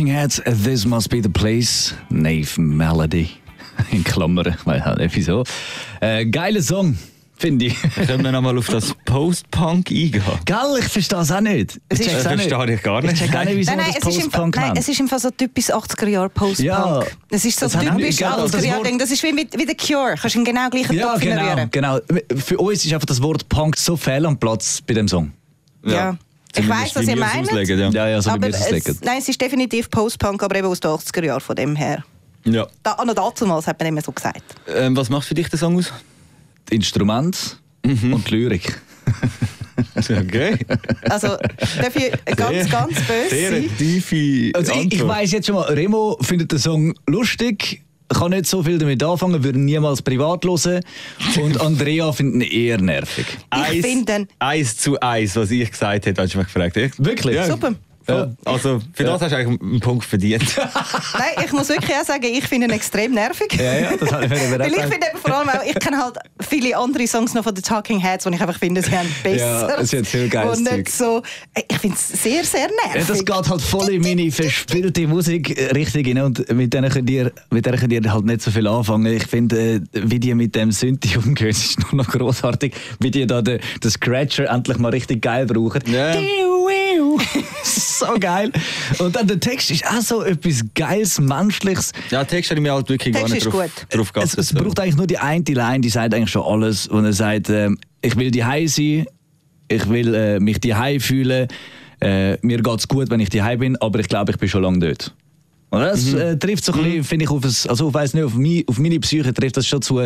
Talking 0.00 0.14
Heads, 0.14 0.40
This 0.46 0.86
Must 0.86 1.10
Be 1.10 1.20
the 1.20 1.28
Place. 1.28 1.92
Nave 2.08 2.58
Melody. 2.58 3.32
In 3.92 4.02
Klammern, 4.02 4.56
weil 4.64 4.82
halt 4.82 5.10
wieso. 5.14 5.44
Äh, 6.00 6.24
geiler 6.24 6.62
Song, 6.62 6.96
finde 7.36 7.66
ich. 7.66 7.76
Können 8.06 8.24
wir 8.24 8.32
nochmal 8.32 8.56
auf 8.56 8.68
das 8.68 8.94
Post-Punk 9.04 9.90
eingehen? 9.90 10.22
Gell, 10.46 10.56
ich 10.78 10.86
verstehe 10.86 11.18
es 11.18 11.30
auch 11.30 11.42
nicht. 11.42 11.78
Es 11.90 12.00
Ich 12.00 12.06
ist- 12.06 12.12
check's 12.12 12.22
Das 12.24 12.32
auch 12.32 12.36
nicht. 12.36 12.48
verstehe 12.48 12.74
ich 12.76 12.82
gar 12.82 13.04
Ich 13.04 13.10
nicht. 13.10 13.22
check 13.22 13.36
auch 13.36 13.44
nicht, 13.44 13.56
wieso 13.56 13.70
Nein, 13.72 13.80
nein, 13.84 13.94
das 13.94 14.02
Post-Punk 14.16 14.56
nein, 14.56 14.72
es 14.78 14.88
ist 14.88 15.00
im 15.00 15.08
Fall 15.08 15.18
so 15.18 15.30
typisch 15.32 15.66
80er 15.70 16.08
Jahre 16.08 16.30
Post-Punk. 16.30 16.60
Ja. 16.66 17.02
Es 17.28 17.44
ist 17.44 17.60
so 17.60 17.66
Das 17.66 17.72
typisch 17.74 17.94
nicht- 17.94 18.18
genau, 18.20 18.40
das 18.40 18.54
80er 18.54 18.64
Jahre 18.64 18.78
Wort- 18.78 18.86
Ding. 18.86 18.98
Das 18.98 19.10
ist 19.10 19.22
wie, 19.22 19.32
mit, 19.34 19.52
wie 19.58 19.66
The 19.66 19.74
Cure. 19.76 20.14
Kannst 20.18 20.34
du 20.34 20.38
ihn 20.38 20.44
genau 20.46 20.70
gleichen 20.70 20.94
Ja, 20.96 21.12
Topf 21.12 21.20
genau, 21.20 21.42
rühren. 21.54 21.68
genau. 21.70 21.98
Für 22.36 22.56
uns 22.56 22.86
ist 22.86 22.94
einfach 22.94 23.04
das 23.04 23.20
Wort 23.20 23.46
Punk 23.50 23.76
so 23.76 23.98
fehl 23.98 24.24
am 24.24 24.38
Platz 24.38 24.80
bei 24.80 24.94
dem 24.94 25.08
Song. 25.08 25.32
Ja. 25.84 26.16
Ich 26.56 26.68
weiss, 26.68 26.94
was 26.96 27.06
ihr 27.06 27.16
meint. 27.16 27.50
Ja. 27.50 27.90
Ja, 27.90 28.08
ja, 28.08 28.22
so 28.22 28.30
aber 28.30 28.48
es 28.48 29.00
nein, 29.02 29.18
es 29.18 29.28
ist 29.28 29.40
definitiv 29.40 29.88
Post-Punk, 29.90 30.42
aber 30.42 30.56
eben 30.56 30.66
aus 30.68 30.80
den 30.80 30.90
80er 30.90 31.24
Jahren 31.24 31.40
von 31.40 31.56
dem 31.56 31.76
her. 31.76 32.04
Ja. 32.44 32.66
Da, 32.82 32.96
noch 33.04 33.14
damals 33.14 33.66
hat 33.66 33.78
man 33.78 33.88
immer 33.88 34.02
so 34.02 34.12
gesagt. 34.12 34.42
Ähm, 34.66 34.96
was 34.96 35.10
macht 35.10 35.26
für 35.28 35.34
dich 35.34 35.48
der 35.48 35.58
Song 35.58 35.76
aus? 35.78 35.92
Die 36.70 36.76
Instrument 36.76 37.58
Mhm. 37.84 38.12
und 38.14 38.30
die 38.30 38.34
Lyrik. 38.34 38.80
Okay. 39.96 40.58
Also, 41.08 41.36
dafür 41.80 42.10
ganz, 42.36 42.70
ganz 42.70 42.94
böse 43.02 43.30
Sehr 43.30 43.50
sein. 43.50 43.70
tiefe 43.78 44.50
Also 44.54 44.72
ich, 44.74 44.94
ich 44.94 45.06
weiss 45.06 45.32
jetzt 45.32 45.46
schon 45.46 45.54
mal, 45.56 45.62
Remo 45.72 46.16
findet 46.20 46.52
den 46.52 46.58
Song 46.58 46.94
lustig, 47.06 47.82
kann 48.18 48.30
nicht 48.30 48.46
so 48.46 48.62
viel 48.62 48.78
damit 48.78 49.02
anfangen, 49.02 49.42
würde 49.44 49.58
niemals 49.58 50.02
privat 50.02 50.44
hören. 50.44 50.80
Und 51.42 51.60
Andrea 51.60 52.12
findet 52.12 52.50
ihn 52.52 52.60
eher 52.66 52.80
nervig. 52.80 53.26
Ich 53.72 53.80
finde 53.82 54.12
ihn- 54.16 54.28
Eins 54.38 54.76
zu 54.76 54.98
eins, 55.00 55.36
was 55.36 55.50
ich 55.50 55.70
gesagt 55.70 56.06
hätte, 56.06 56.20
hast 56.22 56.34
du 56.34 56.38
mich 56.38 56.46
gefragt. 56.46 56.76
Echt? 56.76 57.02
Wirklich? 57.04 57.36
Ja. 57.36 57.46
Super. 57.46 57.74
Ja. 58.08 58.28
Also, 58.44 58.80
für 58.92 59.04
das 59.04 59.20
hast 59.22 59.32
du 59.32 59.36
eigentlich 59.36 59.60
einen 59.60 59.80
Punkt 59.80 60.04
verdient. 60.04 60.44
Nein, 60.56 61.44
ich 61.44 61.52
muss 61.52 61.68
wirklich 61.68 61.94
auch 61.94 62.04
sagen, 62.04 62.24
ich 62.24 62.44
finde 62.46 62.66
ihn 62.66 62.72
extrem 62.72 63.12
nervig. 63.12 63.54
Ja, 63.56 63.78
ja, 63.78 63.96
das 63.96 64.10
habe 64.12 64.24
ich 64.24 64.30
mir 64.30 64.58
Weil 64.58 64.72
ich 64.72 64.80
finde 64.80 65.06
eben 65.08 65.18
vor 65.22 65.34
allem 65.34 65.48
auch, 65.48 65.64
ich 65.64 65.74
kenne 65.78 65.98
halt 65.98 66.16
viele 66.40 66.76
andere 66.76 67.06
Songs 67.06 67.34
noch 67.34 67.44
von 67.44 67.54
den 67.54 67.62
Talking 67.62 68.00
Heads, 68.00 68.26
wo 68.26 68.30
ich 68.30 68.40
einfach 68.40 68.58
finde, 68.58 68.82
sie 68.82 68.90
haben 68.96 69.08
besser. 69.22 69.68
Ja, 69.68 69.80
es 69.80 69.92
hat 69.92 70.06
viel 70.06 70.28
geiles 70.28 70.58
Und 70.58 70.72
nicht 70.72 70.90
so, 70.90 71.22
ich 71.68 71.78
finde 71.78 71.96
es 71.96 72.22
sehr, 72.22 72.44
sehr 72.44 72.62
Ja, 72.62 72.92
nervig. 72.92 73.06
das 73.06 73.24
geht 73.24 73.48
halt 73.48 73.62
voll 73.62 73.88
in 73.90 74.02
meine 74.02 74.30
verspielte 74.30 75.06
Musik 75.06 75.56
äh, 75.58 75.66
richtig 75.72 76.08
rein 76.08 76.22
und 76.22 76.52
mit 76.52 76.72
denen 76.72 76.90
könnt 76.90 77.08
ihr, 77.10 77.32
mit 77.50 77.66
denen 77.66 77.78
könnt 77.78 77.92
ihr 77.92 78.12
halt 78.12 78.24
nicht 78.24 78.42
so 78.42 78.50
viel 78.50 78.66
anfangen. 78.66 79.06
Ich 79.14 79.26
finde, 79.26 79.74
äh, 79.74 79.80
wie 79.92 80.18
die 80.18 80.34
mit 80.34 80.54
dem 80.54 80.72
Synthi 80.72 81.16
umgehen, 81.16 81.48
ist 81.50 81.78
nur 81.80 82.02
noch 82.02 82.08
großartig, 82.10 82.74
wie 82.98 83.10
die 83.10 83.26
da 83.26 83.42
den, 83.42 83.60
den 83.82 83.90
Scratcher 83.90 84.48
endlich 84.50 84.78
mal 84.78 84.88
richtig 84.90 85.22
geil 85.22 85.46
brauchen. 85.46 85.82
Ja. 85.86 86.14
so 88.00 88.18
geil. 88.18 88.50
Und 88.98 89.14
dann 89.14 89.26
der 89.26 89.38
Text 89.38 89.70
ist 89.70 89.86
auch 89.86 90.00
so 90.00 90.22
etwas 90.22 90.62
Geiles, 90.74 91.20
Menschliches. 91.20 91.92
Ja, 92.10 92.24
Text 92.24 92.50
habe 92.50 92.60
ich 92.60 92.62
mir 92.62 92.72
halt 92.72 92.88
wirklich 92.88 93.14
Text 93.14 93.28
gar 93.28 93.34
nicht 93.34 93.46
ist 93.46 93.52
drauf, 93.52 93.62
gut. 93.62 93.86
drauf 93.90 94.08
Es, 94.08 94.12
geachtet. 94.12 94.38
es 94.38 94.52
braucht 94.52 94.80
eigentlich 94.80 94.96
nur 94.96 95.06
die 95.06 95.18
eine 95.18 95.44
Line, 95.46 95.80
die 95.80 95.88
sagt 95.88 96.14
eigentlich 96.14 96.30
schon 96.30 96.42
alles. 96.42 96.86
Und 96.88 97.04
er 97.04 97.12
sagt, 97.12 97.50
ähm, 97.50 97.78
ich 98.02 98.16
will 98.16 98.30
die 98.30 98.40
sein, 98.40 99.06
ich 99.68 99.88
will 99.88 100.14
äh, 100.14 100.40
mich 100.40 100.60
die 100.60 100.74
fühlen, 101.00 101.48
äh, 102.00 102.36
mir 102.44 102.62
geht's 102.62 102.88
gut, 102.88 103.10
wenn 103.10 103.20
ich 103.20 103.28
die 103.28 103.42
bin, 103.58 103.76
aber 103.76 104.00
ich 104.00 104.08
glaube, 104.08 104.32
ich 104.32 104.38
bin 104.38 104.48
schon 104.48 104.62
lange 104.62 104.78
dort. 104.78 105.14
Und 105.70 105.80
das 105.80 106.12
äh, 106.14 106.36
trifft 106.36 106.64
so 106.64 106.72
ein 106.72 106.82
bisschen, 106.82 107.04
finde 107.04 107.24
ich, 107.26 107.30
auf, 107.30 107.44
ein, 107.44 107.54
also 107.68 107.88
ich 107.88 107.94
weiss 107.94 108.12
nicht, 108.12 108.24
auf, 108.24 108.34
mi, 108.34 108.64
auf 108.66 108.78
meine 108.78 108.98
Psyche 108.98 109.32
trifft 109.32 109.56
das 109.56 109.68
schon 109.68 109.80
zu, 109.80 110.00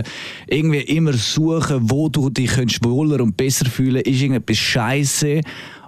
irgendwie 0.46 0.80
immer 0.80 1.14
suchen, 1.14 1.90
wo 1.90 2.10
du 2.10 2.28
dich 2.28 2.50
könntest 2.50 2.84
wohler 2.84 3.22
und 3.22 3.34
besser 3.34 3.64
fühlen, 3.64 4.02
ist 4.02 4.20
irgendetwas 4.20 4.58
scheiße. 4.58 5.40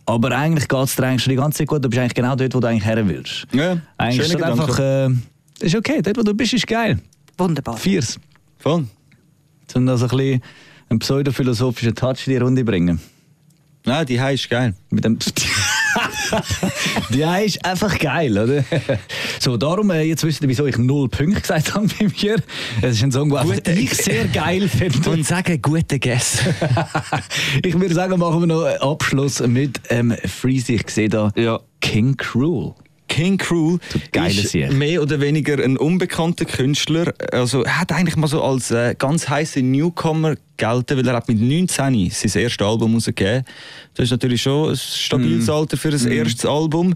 Aber 0.07 0.31
eigentlich 0.31 0.69
geht 0.69 0.85
es 0.85 0.95
dir 0.95 1.05
eigentlich 1.05 1.23
schon 1.25 1.31
die 1.33 1.37
ganze 1.37 1.59
Zeit 1.59 1.67
gut, 1.67 1.85
du 1.85 1.89
bist 1.89 2.01
eigentlich 2.01 2.15
genau 2.15 2.37
dort, 2.37 2.55
wo 2.55 2.61
du 2.61 2.69
eigentlich 2.69 2.85
her 2.85 3.07
willst. 3.07 3.47
Ja, 3.53 3.79
eigentlich 3.99 4.33
ist 4.33 4.43
einfach, 4.43 4.79
äh, 4.79 5.09
ist 5.61 5.75
okay, 5.75 6.01
dort, 6.01 6.17
wo 6.17 6.23
du 6.23 6.33
bist, 6.33 6.55
ist 6.55 6.67
geil. 6.67 6.99
Wunderbar. 7.37 7.77
Viers. 7.77 8.19
Voll. 8.59 8.87
Sondern 9.71 9.95
also 9.95 10.07
ein 10.07 10.17
bisschen 10.17 10.43
einen 10.89 10.99
pseudophilosophischen 11.01 11.95
Touch 11.95 12.27
in 12.27 12.33
die 12.33 12.39
Runde 12.39 12.65
bringen. 12.65 13.01
Nein, 13.85 14.07
die 14.07 14.17
ist 14.17 14.49
geil. 14.49 14.75
Mit 14.91 15.05
dem 15.05 15.19
die 17.11 17.45
ist 17.45 17.65
einfach 17.65 17.99
geil, 17.99 18.37
oder? 18.39 18.65
So, 19.39 19.57
darum, 19.57 19.91
äh, 19.91 20.03
jetzt 20.03 20.25
wisst 20.25 20.43
ihr, 20.43 20.49
wieso 20.49 20.67
ich 20.67 20.79
null 20.79 21.09
Punkte 21.09 21.41
gesagt 21.41 21.75
habe 21.75 21.87
bei 21.99 22.07
mir. 22.07 22.37
Es 22.83 22.97
ist 22.97 23.03
ein 23.05 23.13
Song, 23.13 23.29
den 23.31 23.43
Gute- 23.47 23.73
ich 23.73 23.95
sehr 23.95 24.25
geil 24.27 24.69
finde. 24.69 25.11
Und 25.11 25.25
sagen, 25.27 25.61
guten 25.63 26.01
Guess. 26.01 26.39
ich 27.63 27.79
würde 27.79 27.95
sagen, 27.95 28.19
machen 28.19 28.41
wir 28.41 28.47
noch 28.47 28.65
einen 28.65 28.81
Abschluss 28.81 29.41
mit 29.41 29.81
ähm, 29.91 30.17
Freezy. 30.25 30.77
Ich 30.77 30.91
sehe 30.91 31.09
da 31.09 31.31
Ja. 31.37 31.61
King 31.81 32.17
Cruel. 32.17 32.75
King 33.09 33.39
Cruel 33.39 33.79
ist 34.13 34.51
Sieg. 34.51 34.73
mehr 34.73 35.03
oder 35.03 35.21
weniger 35.21 35.63
ein 35.63 35.77
unbekannter 35.77 36.45
Künstler. 36.45 37.15
Also, 37.33 37.63
er 37.63 37.81
hat 37.81 37.93
eigentlich 37.93 38.17
mal 38.17 38.27
so 38.27 38.43
als 38.43 38.71
äh, 38.71 38.95
ganz 38.99 39.29
heißer 39.29 39.63
Newcomer 39.63 40.35
gelten, 40.57 40.97
weil 40.97 41.07
er 41.07 41.15
hat 41.15 41.29
mit 41.29 41.41
19 41.41 41.67
sein 42.11 42.43
erstes 42.43 42.67
Album 42.67 42.95
rausgegeben. 42.95 43.45
Das 43.95 44.05
ist 44.05 44.11
natürlich 44.11 44.43
schon 44.43 44.71
ein 44.71 44.77
stabiles 44.77 45.49
Alter 45.49 45.77
für 45.77 45.91
ein 45.91 46.11
erstes 46.11 46.45
Album. 46.45 46.95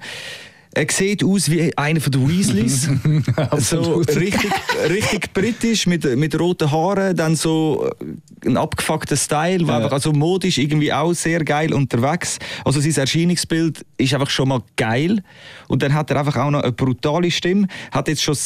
Er 0.73 0.87
sieht 0.89 1.25
aus 1.25 1.51
wie 1.51 1.77
einer 1.77 2.01
von 2.01 2.13
den 2.13 2.29
Weasleys. 2.29 2.89
so 3.59 3.97
richtig, 3.97 4.51
richtig 4.89 5.33
britisch, 5.33 5.87
mit, 5.89 6.05
mit 6.17 6.39
roten 6.39 6.71
Haaren, 6.71 7.17
dann 7.17 7.35
so 7.35 7.91
äh, 8.01 8.47
ein 8.49 8.57
abgefuckter 8.57 9.17
Style, 9.17 9.65
Ja. 9.67 9.77
einfach 9.79 9.91
also 9.91 10.13
modisch 10.13 10.59
irgendwie 10.59 10.93
auch 10.93 11.13
sehr 11.13 11.43
geil 11.45 11.75
unterwegs. 11.75 12.39
Also 12.65 12.81
sein 12.81 12.95
Erscheinungsbild 12.95 13.85
ist 13.99 14.15
einfach 14.15 14.31
schon 14.31 14.49
mal 14.49 14.63
geil. 14.77 15.23
Und 15.67 15.83
dann 15.83 15.93
hat 15.93 16.09
er 16.11 16.19
einfach 16.21 16.37
auch 16.37 16.51
noch 16.53 16.63
eine 16.63 16.71
brutale 16.73 17.33
Stimme. 17.33 17.67
Hat 17.91 18.07
jetzt 18.07 18.23
schon 18.23 18.37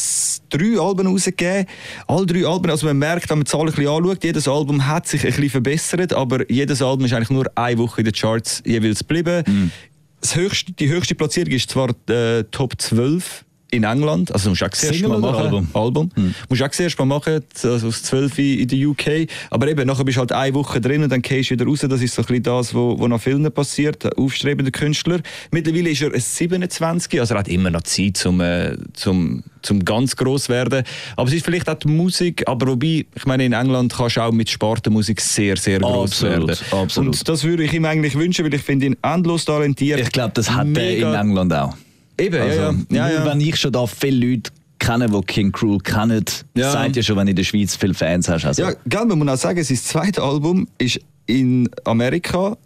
drei 0.49 0.81
Alben 0.81 1.07
rausgegeben. 1.07 1.67
Alle 2.07 2.25
drei 2.25 2.47
Alben, 2.47 2.71
also 2.71 2.87
man 2.87 2.97
merkt, 2.99 3.29
wenn 3.29 3.39
man 3.39 3.45
die 3.45 3.51
Zahlen 3.51 3.69
ein 3.69 3.75
bisschen 3.75 3.89
anschaut, 3.89 4.25
jedes 4.25 4.49
Album 4.49 4.87
hat 4.87 5.07
sich 5.07 5.21
ein 5.25 5.31
bisschen 5.31 5.51
verbessert, 5.51 6.13
aber 6.15 6.51
jedes 6.51 6.81
Album 6.81 7.05
ist 7.05 7.13
eigentlich 7.13 7.31
nur 7.31 7.47
eine 7.55 7.77
Woche 7.79 8.01
in 8.01 8.07
den 8.07 8.15
Charts 8.15 8.63
jeweils 8.65 9.01
geblieben. 9.01 9.45
Das 9.45 9.94
höchste, 10.33 10.73
die 10.73 10.89
höchste 10.89 11.15
Platzierung 11.15 11.53
ist 11.53 11.71
zwar 11.71 11.91
äh, 12.09 12.45
Top 12.45 12.81
12 12.81 13.44
in 13.75 13.85
England, 13.85 14.33
also 14.33 14.51
musst 14.51 14.63
du 14.63 14.67
auch 14.67 14.71
zuerst 14.71 15.03
mal 15.07 15.19
machen. 15.19 15.35
Album? 15.45 15.69
Album. 15.73 16.11
Musst 16.49 16.61
du 16.61 16.65
auch 16.65 16.71
zuerst 16.71 16.99
mal 16.99 17.05
machen, 17.05 17.41
also 17.63 17.89
aus 17.89 18.03
12 18.03 18.39
in 18.39 18.69
der 18.69 18.89
UK. 18.89 19.29
Aber 19.51 19.69
eben, 19.69 19.87
nachher 19.87 20.05
bist 20.05 20.17
du 20.17 20.21
halt 20.21 20.33
eine 20.33 20.55
Woche 20.55 20.81
drin 20.81 21.03
und 21.03 21.11
dann 21.11 21.23
gehst 21.23 21.51
du 21.51 21.55
wieder 21.55 21.67
raus. 21.67 21.81
Das 21.81 22.01
ist 22.01 22.15
so 22.15 22.23
ein 22.23 22.27
bisschen 22.27 22.43
das, 22.45 22.75
was, 22.75 23.09
nach 23.09 23.21
vielen 23.21 23.51
passiert. 23.53 24.05
Ein 24.07 24.13
aufstrebender 24.13 24.71
Künstler. 24.71 25.21
Mittlerweile 25.51 25.91
ist 25.91 26.03
er 26.03 26.13
ein 26.15 26.21
27, 26.21 27.21
also 27.21 27.35
er 27.35 27.41
hat 27.41 27.49
immer 27.49 27.71
noch 27.71 27.83
Zeit, 27.83 28.17
zum, 28.17 28.41
äh, 28.41 28.77
zum, 28.95 29.43
zum 29.63 29.85
ganz 29.85 30.17
gross 30.17 30.49
werden. 30.49 30.85
Aber 31.17 31.29
es 31.29 31.35
ist 31.35 31.45
vielleicht 31.45 31.69
auch 31.69 31.75
die 31.79 31.89
Musik, 31.89 32.45
aber 32.47 32.67
wobei, 32.69 33.07
ich 33.15 33.27
meine, 33.27 33.45
in 33.45 33.53
England 33.53 33.95
kannst 33.97 34.17
du 34.17 34.21
auch 34.23 34.33
mit 34.33 34.49
Spartenmusik 34.51 35.21
sehr, 35.21 35.57
sehr 35.57 35.81
gross 35.81 36.13
Absolut, 36.23 36.49
werden. 36.49 36.59
absolut. 36.73 37.09
Und 37.15 37.29
das 37.29 37.45
würde 37.45 37.65
ich 37.65 37.73
ihm 37.73 37.85
eigentlich 37.85 38.15
wünschen, 38.17 38.45
weil 38.45 38.55
ich 38.55 38.63
finde 38.63 38.87
ihn 38.87 38.97
endlos 39.03 39.45
talentiert. 39.45 40.01
Ich 40.01 40.13
glaube, 40.13 40.33
das 40.35 40.51
hat 40.51 40.59
er 40.61 40.65
in 40.67 40.73
Mega- 40.73 41.21
England 41.21 41.53
auch. 41.53 41.75
Eben, 42.19 42.41
Also, 42.41 42.61
ja, 42.61 42.71
ja. 42.71 43.09
ja, 43.09 43.11
ja. 43.11 43.25
Wenn 43.27 43.41
ich 43.41 43.57
schon 43.57 43.73
da 43.73 43.87
viele 43.87 44.27
Leute 44.27 44.51
kenne, 44.79 45.09
die 45.09 45.21
King 45.23 45.53
Cruel 45.53 45.79
kennen, 45.79 46.25
Ja. 46.55 46.71
sagt 46.71 46.97
ja 46.97 47.03
schon, 47.03 47.17
wenn 47.17 47.27
du 47.27 47.31
in 47.31 47.37
der 47.37 47.45
Schweiz 47.45 47.77
viele 47.77 47.95
Fans 47.95 48.29
hast. 48.29 48.45
Also, 48.45 48.63
Ja, 48.63 48.73
gell, 48.87 49.05
man 49.07 49.19
muss 49.19 49.29
auch 49.29 49.37
sagen, 49.37 49.63
sein 49.65 49.77
zweites 49.77 50.23
Album 50.23 50.69
ist 50.79 51.01
in 51.27 51.69
Amerika 51.85 52.57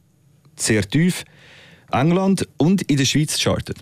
sehr 0.56 0.82
tief, 0.88 1.24
England 1.92 2.46
und 2.56 2.82
in 2.82 2.96
der 2.96 3.04
Schweiz 3.04 3.38
chartet. 3.38 3.78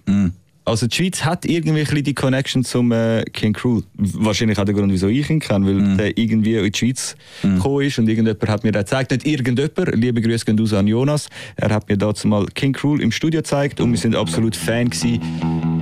Also 0.67 0.89
die 0.89 0.97
Schweiz 0.97 1.25
hat 1.25 1.45
irgendwie 1.45 1.79
ein 1.79 1.85
bisschen 1.85 2.03
die 2.03 2.13
Connection 2.13 2.65
zum 2.65 2.91
äh, 2.91 3.23
King 3.33 3.53
Cruel. 3.53 3.85
Wahrscheinlich 3.95 4.59
auch 4.59 4.65
der 4.65 4.75
Grund, 4.75 4.93
wieso 4.93 5.07
ich 5.07 5.31
ihn 5.31 5.39
kenne, 5.39 5.65
weil 5.65 5.97
der 5.97 6.19
irgendwie 6.19 6.57
in 6.57 6.73
die 6.73 6.77
Schweiz 6.77 7.15
gekommen 7.41 7.83
ist 7.83 8.01
und 8.01 8.09
irgendjemand 8.09 8.49
hat 8.49 8.65
mir 8.65 8.73
das 8.73 8.87
gezeigt. 8.87 9.13
Nicht 9.13 9.27
irgendjemand, 9.27 9.95
liebe 9.95 10.21
Grüße 10.21 10.45
gehen 10.45 10.59
raus 10.59 10.73
an 10.73 10.89
Jonas. 10.89 11.29
Er 11.55 11.71
hat 11.71 11.89
mir 11.89 11.97
dazu 11.97 12.27
mal 12.27 12.47
King 12.47 12.73
Cruel 12.73 13.01
im 13.01 13.13
Studio 13.13 13.43
gezeigt 13.43 13.81
und 13.81 13.93
wir 13.93 13.99
sind 13.99 14.17
absolut 14.17 14.57
Fan 14.57 14.91
gewesen. 14.91 15.21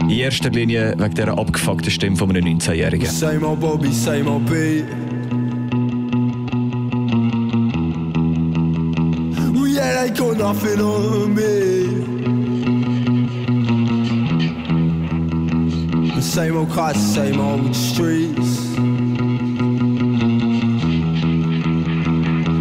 In 0.02 0.10
erster 0.10 0.50
Linie 0.50 0.94
wegen 0.98 1.14
dieser 1.14 1.38
abgefuckten 1.38 1.90
Stimme 1.90 2.16
von 2.16 2.28
einem 2.28 2.44
19-Jährigen. 2.58 3.08
Same 3.08 3.46
old 3.46 3.60
Bobby, 3.60 3.88
yeah, 9.74 10.04
they 10.04 10.10
got 10.10 10.36
nothing 10.36 10.80
on 10.80 11.34
me. 11.34 12.33
Same 16.34 16.56
old 16.56 16.70
cars, 16.70 16.96
same 16.96 17.38
old 17.38 17.76
streets. 17.76 18.74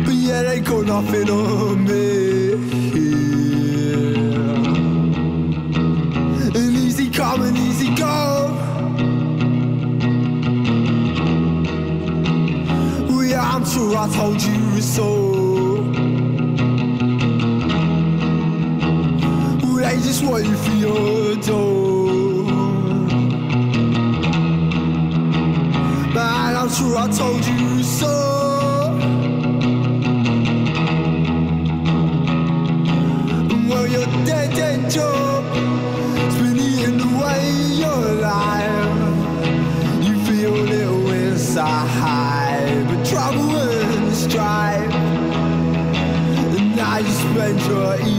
But 0.06 0.14
yeah, 0.14 0.44
they 0.44 0.60
got 0.60 0.86
nothing 0.86 1.28
on 1.32 1.84
me. 1.84 2.52
Yeah. 2.94 3.40
And 6.56 6.76
easy 6.86 7.10
come 7.10 7.42
and 7.42 7.58
easy 7.58 7.96
go. 7.96 8.52
Well, 13.10 13.24
yeah, 13.24 13.42
I'm 13.42 13.66
sure 13.66 13.98
I 13.98 14.08
told 14.14 14.40
you 14.40 14.82
so. 14.82 15.08
Well, 19.64 19.78
they 19.78 19.96
just 20.08 20.24
want 20.24 20.46
you 20.46 20.56
for 20.58 20.74
your 20.74 21.36
door. 21.38 21.73
Sure 26.84 26.98
I 26.98 27.08
told 27.10 27.46
you 27.46 27.84
so. 27.84 28.14
Well, 33.70 33.88
your 33.88 34.06
dead, 34.26 34.50
dead 34.56 34.92
job 34.92 35.44
has 36.18 36.36
been 36.42 36.58
eating 36.60 37.02
away 37.12 37.42
your 37.84 38.04
life. 38.32 38.96
You 40.06 40.16
feel 40.26 40.52
little 40.52 41.12
inside, 41.12 42.86
but 42.88 43.06
trouble 43.06 43.56
and 43.56 44.14
strife. 44.16 44.94
And 46.56 46.76
now 46.76 46.98
you 46.98 47.14
spend 47.24 47.60
your 47.62 48.13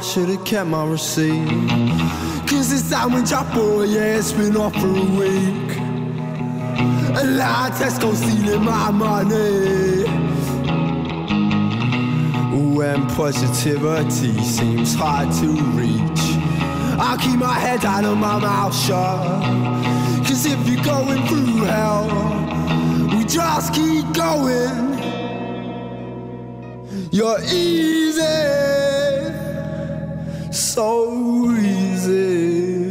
I 0.00 0.02
should 0.02 0.30
have 0.30 0.44
kept 0.46 0.66
my 0.70 0.82
receipt. 0.86 1.46
Cause 2.48 2.70
this 2.70 2.88
sandwich 2.88 3.34
I 3.34 3.42
bought, 3.54 3.86
yeah, 3.86 4.16
it's 4.16 4.32
been 4.32 4.56
off 4.56 4.72
for 4.72 4.86
a 4.86 5.04
week. 5.20 5.76
And 7.18 7.36
now 7.36 7.68
Tesco 7.68 8.14
stealing 8.14 8.64
my 8.64 8.90
money. 8.90 10.04
When 12.74 13.06
positivity 13.08 14.40
seems 14.42 14.94
hard 14.94 15.30
to 15.34 15.48
reach, 15.76 16.22
I'll 16.98 17.18
keep 17.18 17.38
my 17.38 17.58
head 17.58 17.82
down 17.82 18.06
and 18.06 18.18
my 18.18 18.38
mouth 18.38 18.74
shut. 18.74 19.42
Cause 20.26 20.46
if 20.46 20.66
you're 20.66 20.82
going 20.82 21.26
through 21.26 21.64
hell, 21.64 22.06
we 23.14 23.26
just 23.26 23.74
keep 23.74 24.10
going. 24.14 24.88
You're 27.12 27.40
easy, 27.42 28.89
so 30.50 31.50
easy. 31.52 32.90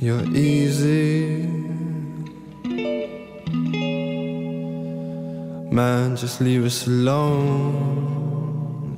You're 0.00 0.24
easy. 0.36 1.46
Man, 5.70 6.16
just 6.16 6.40
leave 6.40 6.64
us 6.64 6.86
alone. 6.86 7.94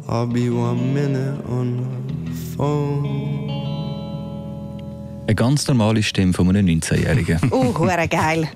I'll 0.08 0.26
be 0.26 0.50
one 0.50 0.92
minute 0.94 1.44
on 1.48 1.86
the 2.24 2.32
phone. 2.56 3.26
Eine 5.26 5.34
ganz 5.34 5.66
normale 5.66 6.02
Stimme 6.02 6.32
von 6.32 6.48
einem 6.48 6.66
19-Jährigen. 6.66 7.38
Uh, 7.50 7.76
hure 7.76 8.08
geil. 8.08 8.48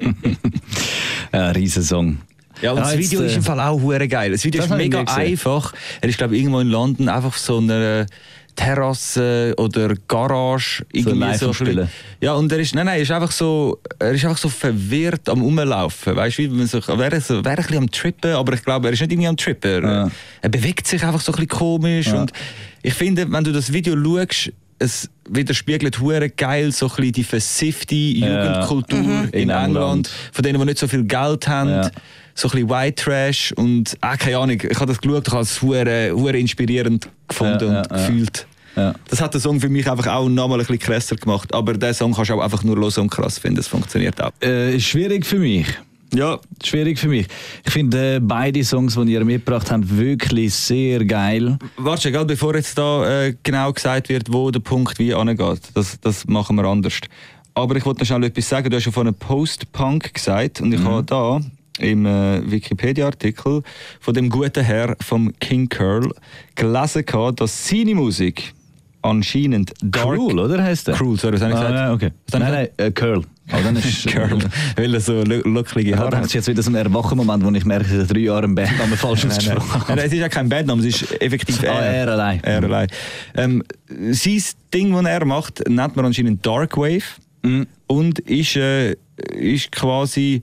Ein 1.32 1.50
Riesensong. 1.52 2.18
Ja, 2.62 2.72
und 2.72 2.78
Ja, 2.78 2.82
das 2.84 2.94
jetzt, 2.94 3.10
Video 3.10 3.22
ist 3.22 3.32
äh, 3.32 3.36
im 3.36 3.42
Fall 3.42 3.60
auch 3.60 3.80
hure 3.80 4.06
geil. 4.08 4.32
Das 4.32 4.44
Video 4.44 4.60
das 4.62 4.70
ist 4.70 4.76
mega 4.76 5.00
einfach. 5.04 5.72
Er 6.00 6.08
ist, 6.08 6.18
glaube 6.18 6.36
irgendwo 6.36 6.60
in 6.60 6.68
London 6.68 7.08
einfach 7.08 7.36
so 7.36 7.58
einer 7.58 8.06
Terrasse 8.56 9.54
oder 9.56 9.94
Garage. 10.06 10.84
Irgendwie 10.92 11.34
so 11.36 11.50
am 11.50 11.66
ein. 11.66 11.88
Ja, 12.20 12.34
und 12.34 12.52
er 12.52 12.58
ist, 12.58 12.74
nein, 12.74 12.86
nein, 12.86 12.96
er 12.96 13.02
ist 13.02 13.10
einfach 13.10 13.30
so, 13.30 13.80
er 13.98 14.12
ist 14.12 14.24
einfach 14.24 14.38
so 14.38 14.48
verwirrt 14.48 15.28
am 15.28 15.40
Rumlaufen. 15.40 16.14
Weißt 16.14 16.38
du, 16.38 16.42
wie 16.42 16.48
man 16.48 16.66
so, 16.66 16.78
wäre 16.86 17.20
so, 17.20 17.44
wäre 17.44 17.48
ein 17.50 17.56
bisschen 17.56 17.76
am 17.78 17.90
Trippen, 17.90 18.32
aber 18.32 18.52
ich 18.52 18.62
glaube, 18.62 18.88
er 18.88 18.92
ist 18.92 19.00
nicht 19.00 19.12
irgendwie 19.12 19.28
am 19.28 19.36
Trippen. 19.36 19.84
Er, 19.84 19.90
Ja. 19.90 20.10
er 20.42 20.48
bewegt 20.50 20.86
sich 20.86 21.02
einfach 21.04 21.20
so 21.20 21.32
ein 21.32 21.36
bisschen 21.36 21.48
komisch. 21.48 22.08
Ja. 22.08 22.20
Und 22.20 22.32
ich 22.82 22.94
finde, 22.94 23.30
wenn 23.30 23.44
du 23.44 23.52
das 23.52 23.72
Video 23.72 23.96
schaust, 23.96 24.52
es 24.78 25.10
widerspiegelt 25.28 26.00
hure 26.00 26.30
geil 26.30 26.72
so 26.72 26.90
ein 26.96 27.12
die 27.12 27.24
versiffte 27.24 27.94
Jugendkultur 27.94 28.98
in, 28.98 29.28
In 29.32 29.50
England. 29.50 29.66
England. 29.66 30.10
von 30.32 30.42
denen, 30.42 30.58
die 30.58 30.64
nicht 30.66 30.78
so 30.78 30.88
viel 30.88 31.04
Geld 31.04 31.46
haben. 31.48 31.90
So 32.34 32.48
ein 32.48 32.52
bisschen 32.52 32.70
White 32.70 33.02
Trash 33.02 33.52
und 33.56 33.96
ah, 34.00 34.16
keine 34.16 34.38
Ahnung, 34.38 34.60
ich 34.62 34.76
habe 34.76 34.86
das 34.86 35.00
geschaut, 35.00 35.26
ich 35.26 35.32
habe 35.32 35.42
es 35.42 35.62
hure 35.62 36.38
inspirierend 36.38 37.08
gefunden 37.28 37.72
Ja, 37.72 37.80
und 37.82 37.88
gefühlt. 37.88 38.46
Ja. 38.76 38.94
Das 39.08 39.20
hat 39.20 39.34
den 39.34 39.40
Song 39.40 39.60
für 39.60 39.68
mich 39.68 39.90
einfach 39.90 40.06
auch 40.06 40.28
nochmal 40.28 40.60
ein 40.60 40.66
bisschen 40.66 40.78
krasser 40.78 41.16
gemacht, 41.16 41.52
aber 41.52 41.74
den 41.74 41.92
Song 41.92 42.14
kannst 42.14 42.30
du 42.30 42.34
auch 42.34 42.40
einfach 42.40 42.62
nur 42.62 42.76
los 42.76 42.98
und 42.98 43.10
krass 43.10 43.38
finden, 43.38 43.60
es 43.60 43.68
funktioniert 43.68 44.20
auch. 44.22 44.30
Äh, 44.40 44.78
schwierig 44.78 45.26
für 45.26 45.38
mich. 45.38 45.66
Ja, 46.14 46.40
Schwierig 46.64 46.98
für 46.98 47.06
mich. 47.08 47.26
Ich 47.64 47.72
finde 47.72 48.16
äh, 48.16 48.20
beide 48.20 48.64
Songs, 48.64 48.96
die 48.96 49.12
ihr 49.12 49.24
mitgebracht 49.24 49.70
habt, 49.70 49.96
wirklich 49.96 50.52
sehr 50.54 51.04
geil. 51.04 51.56
warte, 51.76 52.10
gell, 52.10 52.24
bevor 52.24 52.54
jetzt 52.56 52.76
da 52.76 53.26
äh, 53.26 53.34
genau 53.42 53.72
gesagt 53.72 54.08
wird, 54.08 54.32
wo 54.32 54.50
der 54.50 54.60
Punkt 54.60 54.98
wie 54.98 55.14
angeht, 55.14 55.60
das, 55.74 56.00
das 56.00 56.26
machen 56.26 56.56
wir 56.56 56.64
anders. 56.64 56.98
Aber 57.54 57.76
ich 57.76 57.84
wollte 57.84 58.00
noch 58.00 58.06
schnell 58.06 58.24
etwas 58.24 58.48
sagen, 58.48 58.70
du 58.70 58.76
hast 58.76 58.86
ja 58.86 58.92
von 58.92 59.06
einem 59.06 59.14
Post-Punk 59.14 60.12
gesagt 60.14 60.60
und 60.60 60.72
ich 60.72 60.80
habe 60.80 61.04
da 61.04 61.40
im 61.80 62.06
äh, 62.06 62.40
Wikipedia-Artikel 62.50 63.62
von 64.00 64.14
dem 64.14 64.28
guten 64.30 64.62
Herr 64.64 64.96
vom 65.00 65.32
King 65.38 65.68
Curl 65.68 66.10
gelesen, 66.54 67.04
gehabt, 67.04 67.40
dass 67.40 67.68
seine 67.68 67.94
Musik 67.94 68.52
anscheinend 69.02 69.72
dark... 69.82 70.14
Cruel, 70.16 70.38
oder 70.38 70.62
heißt 70.62 70.88
der? 70.88 70.94
Cruel, 70.94 71.18
sorry, 71.18 71.34
was 71.34 71.42
habe 71.42 71.52
ich 71.52 71.58
Ah, 71.58 71.62
gesagt? 71.62 71.74
ja, 71.74 71.92
okay. 71.94 72.10
Nein, 72.32 72.52
nein, 72.52 72.68
äh, 72.76 72.90
Curl. 72.90 73.22
Aber 73.52 73.62
dann 73.64 73.76
ist 73.76 74.06
Curl, 74.06 74.38
weil 74.76 74.94
er 74.94 75.00
so 75.00 75.22
lo- 75.24 75.40
lockige 75.48 75.90
Ja, 75.92 75.96
Haare 75.98 76.10
das 76.10 76.18
hat. 76.20 76.26
ist 76.26 76.34
jetzt 76.34 76.48
wieder 76.48 76.62
so 76.62 76.70
ein 76.70 76.74
Erwachen-Moment, 76.76 77.42
wo 77.44 77.50
ich 77.50 77.64
merke, 77.64 77.96
dass 77.98 78.08
drei 78.08 78.20
Jahren 78.20 78.44
im 78.44 78.54
Bandnamen 78.54 78.92
falsch 78.98 79.24
Nein, 79.24 79.30
nein. 79.30 79.38
ausgesprochen 79.38 79.68
Nein, 79.72 79.80
habe. 79.80 79.96
nein, 79.96 80.06
es 80.06 80.12
ist 80.12 80.18
ja 80.18 80.28
kein 80.28 80.48
Bandname, 80.48 80.80
es 80.86 81.00
ist 81.02 81.20
effektiv 81.22 81.62
er. 81.62 81.72
Ah, 81.72 81.80
er 81.82 82.08
allein. 82.08 82.40
Er 82.44 82.62
allein. 82.62 82.88
Ähm, 83.34 83.62
sein 84.12 84.42
Ding, 84.74 84.92
das 84.92 85.04
er 85.06 85.24
macht, 85.24 85.68
nennt 85.68 85.96
man 85.96 86.04
anscheinend 86.04 86.44
Dark 86.46 86.76
Wave 86.76 87.02
Mhm. 87.42 87.66
und 87.86 88.18
ist, 88.18 88.54
äh, 88.56 88.94
ist 89.34 89.72
quasi 89.72 90.42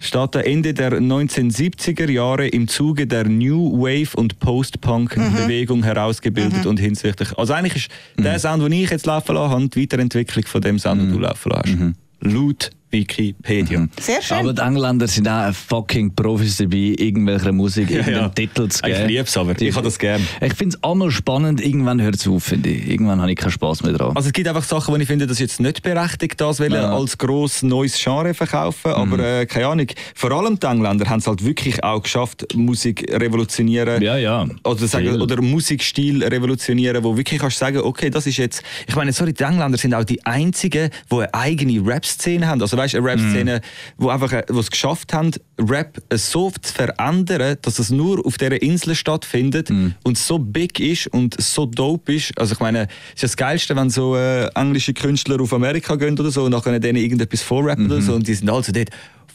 statt 0.00 0.34
Ende 0.34 0.74
der 0.74 0.94
1970er 0.94 2.10
Jahre 2.10 2.48
im 2.48 2.66
Zuge 2.66 3.06
der 3.06 3.28
New 3.28 3.80
Wave 3.80 4.16
und 4.16 4.40
Post-Punk-Bewegung 4.40 5.84
herausgebildet 5.84 6.66
und 6.66 6.80
hinsichtlich. 6.80 7.38
Also 7.38 7.52
eigentlich 7.52 7.76
ist 7.76 7.90
der 8.18 8.38
Sound, 8.38 8.64
den 8.64 8.72
ich 8.72 8.90
jetzt 8.90 9.06
laufen 9.06 9.36
lassen 9.36 9.50
habe, 9.52 9.68
die 9.68 9.82
Weiterentwicklung 9.82 10.46
von 10.46 10.60
dem 10.60 10.78
Sound, 10.78 11.02
den 11.02 11.12
du 11.12 11.18
laufen 11.18 11.50
lassen 11.50 11.94
hast. 12.20 12.32
Laut 12.34 12.70
Wikipedia. 12.90 13.86
Sehr 14.00 14.22
schön. 14.22 14.38
Aber 14.38 14.52
die 14.52 14.60
Engländer 14.62 15.06
sind 15.08 15.28
auch 15.28 15.52
fucking 15.54 16.14
Profis 16.14 16.56
dabei, 16.56 16.94
irgendwelcher 16.98 17.52
Musik 17.52 17.90
irgendeinen 17.90 18.34
Titel 18.34 18.68
zu 18.68 18.82
geben. 18.82 19.00
Ich 19.02 19.06
liebe 19.08 19.22
es 19.22 19.36
aber, 19.36 19.60
ich 19.60 19.74
habe 19.74 19.84
das 19.84 19.98
gern. 19.98 20.26
Ich 20.40 20.54
finde 20.54 20.76
es 20.76 20.84
einmal 20.84 21.10
spannend, 21.10 21.60
irgendwann 21.64 22.00
hört 22.00 22.16
es 22.16 22.26
auf, 22.26 22.44
finde 22.44 22.70
ich. 22.70 22.88
Irgendwann 22.88 23.20
habe 23.20 23.30
ich 23.30 23.36
keinen 23.38 23.50
Spaß 23.52 23.82
mehr 23.82 23.92
dran. 23.92 24.16
Also 24.16 24.28
es 24.28 24.32
gibt 24.32 24.48
einfach 24.48 24.64
Sachen, 24.64 24.94
wo 24.94 24.98
ich 24.98 25.06
finde, 25.06 25.26
dass 25.26 25.38
jetzt 25.38 25.60
nicht 25.60 25.82
berechtigt, 25.82 26.40
das 26.40 26.60
wollen, 26.60 26.72
Ja. 26.72 26.88
Mhm. 26.88 26.94
als 26.94 27.18
grosses 27.18 27.62
neues 27.62 27.98
Genre 28.02 28.34
verkaufen. 28.34 28.92
Aber 28.92 29.18
äh, 29.18 29.46
keine 29.46 29.66
Ahnung. 29.68 29.86
Vor 30.14 30.30
allem 30.32 30.58
die 30.58 30.66
Engländer 30.66 31.08
haben 31.08 31.20
es 31.20 31.26
halt 31.26 31.44
wirklich 31.44 31.82
auch 31.84 32.02
geschafft, 32.02 32.46
Musik 32.54 33.06
revolutionieren. 33.12 34.02
Ja, 34.02 34.16
ja. 34.16 34.46
Oder, 34.64 34.86
sagen, 34.86 35.20
oder 35.20 35.40
Musikstil 35.42 36.22
revolutionieren, 36.24 37.02
wo 37.04 37.16
wirklich 37.16 37.40
kannst 37.40 37.58
sagen, 37.58 37.78
okay, 37.78 38.10
das 38.10 38.26
ist 38.26 38.36
jetzt. 38.36 38.62
Ich 38.86 38.96
meine, 38.96 39.12
sorry, 39.12 39.32
die 39.32 39.42
Engländer 39.44 39.78
sind 39.78 39.94
auch 39.94 40.04
die 40.04 40.24
einzigen, 40.24 40.90
die 41.10 41.14
eine 41.16 41.34
eigene 41.34 41.86
Rap-Szene 41.86 42.46
haben. 42.46 42.60
Also 42.60 42.76
weißt, 42.80 42.94
eine 42.96 43.04
Rap-Szene, 43.06 43.54
Mhm. 43.56 43.60
wo 43.98 44.08
einfach, 44.08 44.32
äh, 44.32 44.42
wo 44.48 44.60
es 44.60 44.70
geschafft 44.70 45.12
haben, 45.12 45.30
Rap 45.58 45.98
so 46.14 46.50
zu 46.50 46.72
verändern, 46.74 47.56
dass 47.62 47.78
es 47.78 47.90
nur 47.90 48.24
auf 48.26 48.38
dieser 48.38 48.60
Insel 48.62 48.94
stattfindet 48.94 49.70
Mhm. 49.70 49.94
und 50.04 50.18
so 50.18 50.38
big 50.38 50.80
ist 50.80 51.06
und 51.08 51.40
so 51.40 51.66
dope 51.66 52.14
ist. 52.14 52.36
Also 52.38 52.54
ich 52.54 52.60
meine, 52.60 52.82
es 53.14 53.22
ist 53.22 53.24
das 53.24 53.36
Geilste, 53.36 53.76
wenn 53.76 53.90
so 53.90 54.16
äh, 54.16 54.46
englische 54.54 54.94
Künstler 54.94 55.40
auf 55.40 55.52
Amerika 55.52 55.96
gehen 55.96 56.18
oder 56.18 56.30
so 56.30 56.44
und 56.44 56.52
nachher 56.52 56.78
denen 56.80 56.96
irgendetwas 56.98 57.42
vorrappen 57.42 57.86
oder 57.86 58.00
so 58.02 58.14
und 58.14 58.26
die 58.26 58.34
sind 58.34 58.48
also 58.50 58.72
dort. 58.72 58.88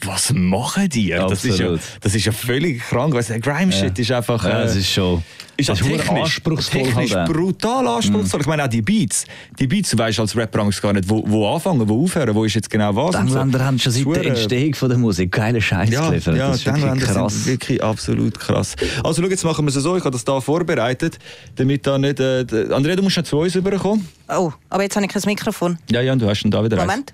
Was 0.04 0.32
machen 0.32 0.88
die? 0.88 1.10
Das 1.10 1.44
ist, 1.44 1.58
ja. 1.58 1.66
Absolut. 1.66 1.80
das 2.00 2.14
ist 2.14 2.24
ja 2.24 2.32
völlig 2.32 2.80
krank. 2.80 3.14
Weißt, 3.14 3.30
du, 3.30 3.38
der 3.38 3.40
Grime-Shit 3.40 3.98
ist 3.98 4.12
einfach. 4.12 4.44
ja, 4.44 4.60
äh, 4.60 4.64
es 4.64 4.76
ist 4.76 4.90
schon. 4.90 5.22
ist 5.56 5.70
auch 5.70 5.78
das 5.78 5.86
ist 5.86 5.96
technisch, 5.96 6.22
anspruchsvoll. 6.22 6.82
technisch 6.82 7.14
halt, 7.14 7.30
auch. 7.30 7.32
brutal 7.32 7.88
anspruchsvoll. 7.88 8.40
Ich 8.40 8.46
meine 8.46 8.64
auch 8.64 8.68
die 8.68 8.82
Beats. 8.82 9.24
Die 9.58 9.66
Beats, 9.66 9.90
du 9.90 9.98
weißt 9.98 10.20
als 10.20 10.36
Rapper 10.36 10.68
gar 10.82 10.92
nicht, 10.92 11.08
wo, 11.08 11.24
wo 11.26 11.48
anfangen, 11.54 11.88
wo 11.88 12.04
aufhören, 12.04 12.34
wo 12.34 12.44
ist 12.44 12.54
jetzt 12.54 12.70
genau 12.70 12.94
was. 12.94 13.12
Die 13.12 13.16
und 13.22 13.28
so. 13.28 13.38
Engländer 13.38 13.64
haben 13.64 13.78
schon 13.78 13.92
seit 13.92 14.06
Das 14.06 14.14
der 14.14 14.26
Entstehung 14.26 14.74
von 14.74 14.88
der 14.88 14.98
Musik 14.98 15.32
geile 15.32 15.60
Scheiß 15.60 15.90
ja, 15.90 16.08
geliefert. 16.08 16.36
ja, 16.36 16.48
das 16.48 16.56
ist 16.56 16.62
die 16.62 16.66
wirklich 16.66 16.84
Engländer 16.84 17.06
krass. 17.06 17.34
sind 17.34 17.46
wirklich 17.46 17.82
absolut 17.82 18.38
krass. 18.38 18.76
Also 19.02 19.22
schau, 19.22 19.28
jetzt 19.28 19.44
machen 19.44 19.64
wir 19.64 19.74
es 19.74 19.82
so, 19.82 19.96
ich 19.96 20.04
habe 20.04 20.12
das 20.12 20.24
da 20.24 20.40
vorbereitet, 20.40 21.18
damit 21.56 21.86
da 21.86 21.98
nicht... 21.98 22.20
Äh, 22.20 22.44
Andrea, 22.70 22.96
du 22.96 23.02
musst 23.02 23.16
noch 23.16 23.24
zu 23.24 23.38
uns 23.38 23.56
rüberkommen. 23.56 24.06
Oh, 24.28 24.52
aber 24.68 24.82
jetzt 24.82 24.96
habe 24.96 25.06
ich 25.06 25.12
kein 25.12 25.22
Mikrofon. 25.24 25.78
Ja, 25.90 26.00
ja, 26.00 26.12
und 26.12 26.20
du 26.20 26.28
hast 26.28 26.44
ihn 26.44 26.50
da 26.50 26.62
wieder 26.62 26.80
eins. 26.80 27.04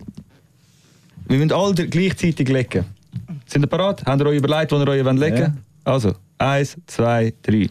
Wir 1.28 1.38
müssen 1.38 1.52
alle 1.52 1.74
gleichzeitig 1.74 2.48
legen. 2.48 2.84
Sind 3.46 3.64
ihr 3.64 3.68
bereit? 3.68 4.02
Habt 4.04 4.20
ihr 4.20 4.26
euch 4.26 4.38
überlegt, 4.38 4.72
wo 4.72 4.76
ihr 4.76 4.88
euch 4.88 5.02
legen 5.04 5.20
wollt? 5.20 5.52
Also, 5.84 6.12
eins, 6.38 6.76
zwei, 6.86 7.32
drei. 7.42 7.68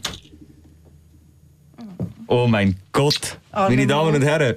Oh 2.26 2.46
mein 2.46 2.76
Gott, 2.92 3.38
Oh, 3.52 3.66
meine. 3.68 3.86
Damen 3.86 4.14
und 4.14 4.22
Herren, 4.22 4.56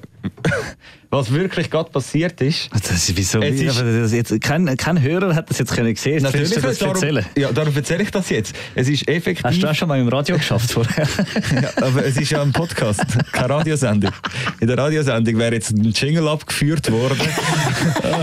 was 1.15 1.31
wirklich 1.31 1.69
gerade 1.69 1.89
passiert 1.89 2.39
ist. 2.41 2.69
Das 2.71 2.91
ist 2.91 3.15
wieso? 3.17 3.39
Es 3.41 3.59
ist- 3.61 3.81
das 3.81 4.11
jetzt, 4.11 4.41
kein, 4.41 4.75
kein 4.77 5.01
Hörer 5.01 5.33
hat 5.35 5.49
das 5.49 5.59
jetzt 5.59 5.73
können 5.73 5.95
sehen. 5.95 6.23
Jetzt 6.23 6.33
willst 6.33 6.55
du 6.57 6.61
das 6.61 6.77
darum, 6.77 6.95
erzählen. 6.95 7.25
ja, 7.37 7.51
darum 7.51 7.75
erzähle 7.75 8.03
ich 8.03 8.11
das 8.11 8.29
jetzt. 8.29 8.55
Es 8.75 8.87
ist 8.89 9.07
effektiv. 9.07 9.43
Hast 9.45 9.61
du 9.63 9.67
auch 9.69 9.75
schon 9.75 9.87
mal 9.87 9.99
im 9.99 10.07
Radio 10.07 10.37
geschafft 10.37 10.71
vorher? 10.71 11.07
Ja, 11.55 11.69
aber 11.87 12.05
es 12.05 12.17
ist 12.17 12.29
ja 12.31 12.41
ein 12.41 12.51
Podcast, 12.51 13.01
keine 13.31 13.49
Radiosendung. 13.49 14.11
In 14.59 14.67
der 14.67 14.77
Radiosendung 14.77 15.37
wäre 15.37 15.53
jetzt 15.53 15.71
ein 15.71 15.83
Jingle 15.91 16.27
abgeführt 16.27 16.91
worden. 16.91 17.17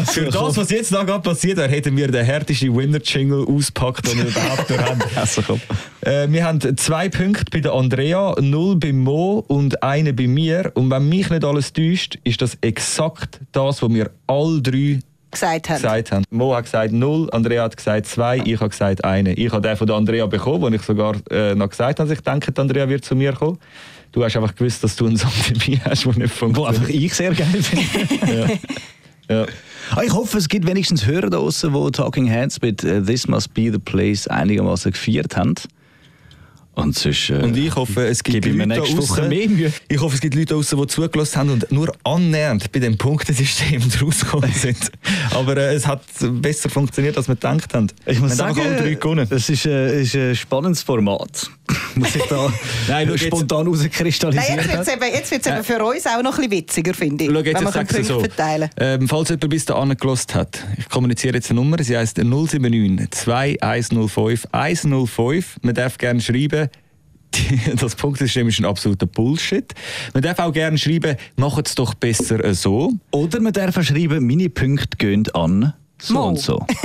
Für 0.07 0.25
das, 0.27 0.57
was 0.57 0.71
jetzt 0.71 0.93
da 0.93 1.03
gerade 1.05 1.23
passiert 1.23 1.57
wäre, 1.59 1.69
hätten 1.69 1.97
wir 1.97 2.09
den 2.09 2.25
härtesten 2.25 2.75
Winner-Jingle 2.77 3.47
auspackt, 3.47 4.07
den 4.11 4.19
wir 4.19 4.27
überhaupt 4.27 4.71
haben. 4.79 5.01
Also 5.15 5.43
komm. 5.43 5.61
Äh, 6.03 6.27
wir 6.31 6.45
haben 6.45 6.61
zwei 6.77 7.09
Punkte 7.09 7.45
bei 7.51 7.61
der 7.61 7.73
Andrea, 7.73 8.35
null 8.41 8.77
bei 8.77 8.93
Mo 8.93 9.45
und 9.47 9.83
eine 9.83 10.13
bei 10.13 10.27
mir. 10.27 10.73
Und 10.75 10.91
wenn 10.91 11.09
mich 11.09 11.31
nicht 11.31 11.45
alles 11.45 11.73
täuscht, 11.73 12.19
ist 12.25 12.43
das 12.43 12.59
exakt 12.61 13.41
das, 13.53 13.83
was 13.83 13.91
wir 13.91 14.11
alle 14.27 14.61
drei 14.61 14.99
gesagt 15.31 15.69
haben. 15.71 15.77
gesagt 15.77 16.13
haben. 16.13 16.25
Mo 16.31 16.55
hat 16.55 16.65
gesagt 16.65 16.93
null, 16.93 17.29
Andrea 17.33 17.63
hat 17.65 17.77
gesagt 17.77 18.07
zwei, 18.07 18.39
ich 18.45 18.59
habe 18.61 18.69
gesagt 18.71 19.05
eine. 19.05 19.33
Ich 19.35 19.53
habe 19.53 19.67
den 19.67 19.77
von 19.77 19.87
der 19.87 19.97
Andrea 19.97 20.27
bekommen, 20.27 20.61
wo 20.63 20.69
ich 20.69 20.83
sogar 20.83 21.15
äh, 21.31 21.55
noch 21.55 21.71
gesagt 21.71 22.01
habe, 22.01 22.09
dass 22.09 22.19
ich 22.19 22.23
denke, 22.25 22.51
die 22.53 22.61
Andrea 22.61 22.89
wird 22.89 23.05
zu 23.05 23.15
mir 23.15 23.33
kommen. 23.33 23.59
Du 24.11 24.23
hast 24.25 24.37
einfach 24.37 24.55
gewusst, 24.55 24.85
dass 24.85 24.95
du 24.97 25.07
einen 25.07 25.17
Song 25.17 25.31
dabei 25.49 25.81
hast, 25.89 26.05
der 26.05 26.13
nicht 26.19 26.41
Wo 26.43 26.65
einfach 26.65 26.83
funktioniert. 26.83 26.91
ich 27.05 27.15
sehr 27.15 27.33
geil 27.35 27.47
finde. 27.63 28.59
Ja. 29.29 29.47
Ah, 29.95 30.03
Ich 30.05 30.13
hoffe, 30.13 30.37
es 30.37 30.49
gibt 30.49 30.67
wenigstens 30.67 31.07
Hörer 31.07 31.31
da 31.31 31.39
draussen, 31.39 31.73
die 31.73 31.91
Talking 31.93 32.27
Heads 32.27 32.61
mit 32.61 32.83
äh, 32.85 33.01
This 33.01 33.29
Must 33.29 33.55
Be 33.55 33.71
the 33.73 33.79
Place 33.79 34.27
einigermaßen 34.27 34.91
gefeiert 34.93 35.37
haben. 35.37 35.55
Und 36.75 36.97
sonst 36.97 37.31
äh, 37.31 37.35
Und 37.35 37.57
ich 37.57 37.75
hoffe, 37.75 38.07
es 38.07 38.23
gibt 38.23 38.47
Leute 38.47 39.29
Mühe. 39.29 39.73
Ich 39.89 40.01
hoffe, 40.01 40.15
es 40.15 40.21
gibt 40.21 40.35
Leute 40.35 40.55
draussen, 40.55 40.79
die 40.81 40.87
zugelassen 40.87 41.39
haben 41.39 41.51
und 41.51 41.71
nur 41.71 41.93
annähernd 42.03 42.73
bei 42.73 42.81
dem 42.81 42.97
Punktesystem 42.97 43.83
rausgekommen 44.03 44.53
sind. 44.53 44.91
Aber 45.33 45.57
äh, 45.57 45.75
es 45.75 45.87
hat 45.87 46.03
besser 46.41 46.71
funktioniert, 46.71 47.17
als 47.17 47.29
wir 47.29 47.35
gedacht 47.35 47.75
haben. 47.75 47.89
Ich 48.07 48.19
muss 48.21 48.31
wir 48.31 48.37
sagen, 48.37 48.61
es 49.31 49.49
ist, 49.51 49.67
äh, 49.67 50.03
ist 50.03 50.15
ein 50.15 50.35
spannendes 50.35 50.83
Format. 50.83 51.51
muss 51.95 52.15
ich 52.15 52.23
da 52.25 52.53
Nein, 52.89 53.19
spontan 53.19 53.65
Nein, 53.65 53.75
rauskristallisieren. 53.75 54.57
jetzt 54.57 54.69
wird 54.69 54.81
es 54.81 54.89
eben, 54.89 55.15
jetzt 55.15 55.31
wird's 55.31 55.47
eben 55.47 55.65
für 55.65 55.85
uns 55.85 56.07
auch 56.07 56.23
noch 56.23 56.39
ein 56.39 56.49
bisschen 56.49 56.51
witziger, 56.51 56.95
finde 56.95 57.25
ich. 57.25 57.31
Schau, 57.31 57.39
jetzt, 57.39 57.47
wenn 57.47 57.57
ich 57.57 57.75
man 57.75 57.87
Punkte 57.87 58.05
so. 58.05 58.21
verteilen 58.21 58.71
Ähm, 58.77 59.09
falls 59.09 59.29
jemand 59.29 59.51
bis 59.51 59.65
dahin 59.65 59.97
gelost 59.97 60.35
hat, 60.35 60.65
ich 60.79 60.89
kommuniziere 60.89 61.35
jetzt 61.35 61.51
eine 61.51 61.61
Nummer, 61.61 61.83
sie 61.83 61.97
heisst 61.97 62.19
079 62.19 63.11
2105 63.11 64.47
105. 64.53 65.57
Man 65.63 65.75
darf 65.75 65.99
gerne 65.99 66.21
schreiben, 66.21 66.62
das 67.81 67.95
Punktesystem 67.95 68.49
ist 68.49 68.59
ein 68.61 68.65
absoluter 68.65 69.07
Bullshit. 69.07 69.73
Man 70.15 70.23
darf 70.23 70.39
auch 70.39 70.53
gerne 70.53 70.79
schreiben, 70.79 71.17
macht 71.37 71.69
es 71.69 71.75
doch 71.75 71.95
besser 71.95 72.45
äh, 72.45 72.55
so. 72.55 72.93
Oder 73.11 73.41
man 73.41 73.53
darf 73.53 73.77
auch 73.77 73.83
schreiben, 73.83 74.27
meine 74.27 74.49
Punkte 74.49 74.97
gehen 74.97 75.25
an 75.35 75.75
so 76.03 76.15
Mo. 76.15 76.29
und 76.29 76.39
so. 76.39 76.65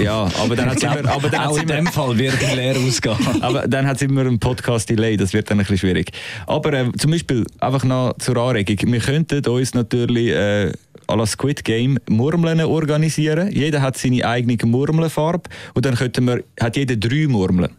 Ja, 0.00 0.28
aber 0.42 0.56
dann 0.56 0.70
hat 0.70 0.78
Ich 0.78 0.82
immer, 0.82 1.08
aber 1.12 1.28
dann 1.28 1.46
auch 1.46 1.56
in 1.56 1.68
dem 1.68 1.86
Fall 1.86 2.18
wird 2.18 2.42
er 2.42 2.56
leer 2.56 2.76
ausgehen. 2.76 3.16
aber 3.40 3.68
dann 3.68 3.86
hat 3.86 3.96
es 3.96 4.02
immer 4.02 4.22
einen 4.22 4.40
Podcast-Delay, 4.40 5.16
das 5.16 5.32
wird 5.32 5.48
dann 5.48 5.58
ein 5.58 5.60
bisschen 5.60 5.78
schwierig. 5.78 6.10
Aber 6.48 6.72
äh, 6.72 6.90
zum 6.98 7.12
Beispiel, 7.12 7.46
einfach 7.60 7.84
noch 7.84 8.18
zur 8.18 8.36
Anregung, 8.36 8.92
wir 8.92 8.98
könnten 8.98 9.46
uns 9.46 9.72
natürlich 9.72 10.30
äh, 10.30 10.72
à 11.06 11.16
la 11.16 11.26
Squid 11.26 11.64
Game 11.64 11.98
Murmeln 12.08 12.60
organisieren. 12.62 13.52
Jeder 13.52 13.82
hat 13.82 13.96
seine 13.96 14.26
eigene 14.26 14.58
Murmelfarbe 14.64 15.48
und 15.74 15.86
dann 15.86 15.94
könnten 15.94 16.26
wir, 16.26 16.42
hat 16.60 16.76
jeder 16.76 16.96
drei 16.96 17.28
Murmeln. 17.28 17.70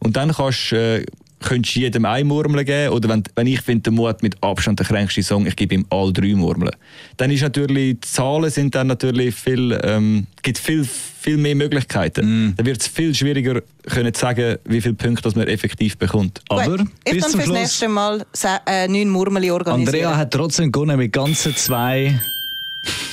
Und 0.00 0.16
dann 0.16 0.32
kannst 0.32 0.72
äh, 0.72 1.06
könntest 1.40 1.76
du 1.76 1.80
jedem 1.80 2.04
eine 2.04 2.24
Murmel 2.24 2.64
geben 2.64 2.92
oder 2.92 3.08
wenn, 3.08 3.22
wenn 3.34 3.46
ich 3.46 3.60
finde, 3.60 3.90
der 3.90 4.04
hat 4.08 4.22
mit 4.22 4.42
Abstand 4.42 4.78
der 4.78 4.86
kränkste 4.86 5.22
Song, 5.22 5.46
ich 5.46 5.56
gebe 5.56 5.74
ihm 5.74 5.86
alle 5.90 6.12
drei 6.12 6.34
Murmeln. 6.34 6.74
Dann 7.16 7.30
ist 7.30 7.42
natürlich, 7.42 8.00
die 8.00 8.00
Zahlen 8.00 8.50
sind 8.50 8.74
dann 8.74 8.86
natürlich 8.86 9.34
viel, 9.34 9.78
ähm, 9.82 10.26
gibt 10.42 10.58
viel, 10.58 10.84
viel 10.84 11.36
mehr 11.36 11.54
Möglichkeiten. 11.54 12.54
Dann 12.56 12.66
wird 12.66 12.80
es 12.80 12.88
viel 12.88 13.14
schwieriger 13.14 13.60
können 13.86 14.12
zu 14.12 14.20
sagen, 14.20 14.56
wie 14.64 14.80
viele 14.80 14.94
Punkte 14.94 15.22
das 15.22 15.34
man 15.34 15.46
effektiv 15.46 15.96
bekommt. 15.98 16.40
Aber 16.48 16.64
Gut, 16.64 16.88
ich 17.04 17.12
bis 17.12 17.22
dann 17.22 17.30
zum 17.32 17.40
fürs 17.40 17.44
Schluss, 17.48 17.58
nächste 17.58 17.88
Mal 17.88 18.26
äh, 18.66 18.88
neun 18.88 19.08
Murmeli 19.10 19.50
organisieren. 19.50 19.94
Andrea 19.94 20.16
hat 20.16 20.30
trotzdem 20.32 20.72
gewonnen 20.72 20.98
mit 20.98 21.12
ganzen 21.12 21.54
zwei 21.54 22.18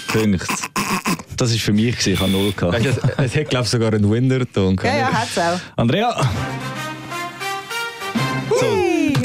Punkten. 0.08 0.40
Das 1.38 1.52
war 1.52 1.60
für 1.60 1.74
mich, 1.74 1.98
gewesen, 1.98 2.14
ich 2.14 2.20
habe 2.20 2.32
null 2.32 2.54
gehabt. 2.54 2.86
Es 3.18 3.36
hat, 3.36 3.50
glaube 3.50 3.66
ich, 3.66 3.70
sogar 3.70 3.94
einen 3.94 4.10
Winner-Ton. 4.10 4.80
ja, 4.84 4.98
ja, 4.98 5.12
hat 5.12 5.28
es 5.30 5.38
auch. 5.38 5.60
Andrea! 5.76 6.16
So. 8.50 8.66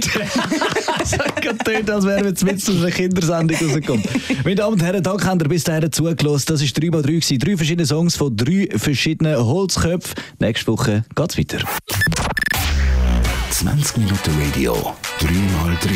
Es 1.01 1.13
hat 1.13 1.41
gerade 1.41 1.59
getönt, 1.59 1.91
als 1.91 2.05
wären 2.05 2.23
wir 2.23 2.31
jetzt 2.31 2.45
mit 2.45 2.69
einer 2.69 2.91
Kindersendung 2.91 3.57
rausgekommen. 3.57 4.05
Meine 4.45 4.55
Damen 4.57 4.75
und 4.75 4.83
Herren, 4.83 5.03
danke, 5.03 5.25
habt 5.27 5.43
ihr 5.43 5.49
bis 5.49 5.65
dahin 5.65 5.91
zugelassen. 5.93 6.47
Das 6.49 6.61
war 6.61 6.69
3x3. 6.69 7.03
gewesen. 7.03 7.39
Drei 7.39 7.57
verschiedene 7.57 7.87
Songs 7.87 8.17
von 8.17 8.37
drei 8.37 8.69
verschiedenen 8.77 9.37
Holzköpfen. 9.37 10.15
Nächste 10.39 10.73
Woche 10.73 11.05
geht's 11.15 11.39
weiter. 11.39 11.59
20 13.51 13.97
Minuten 13.99 14.31
Radio, 14.41 14.95
3x3. 15.21 15.89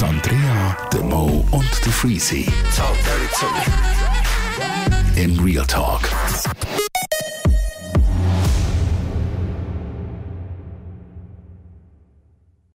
Die 0.00 0.04
Andrea, 0.04 0.76
der 0.92 1.02
Mo 1.02 1.46
und 1.50 1.70
der 1.84 1.92
Freezy. 1.92 2.46
Im 5.16 5.38
Real 5.40 5.66
Talk. 5.66 6.10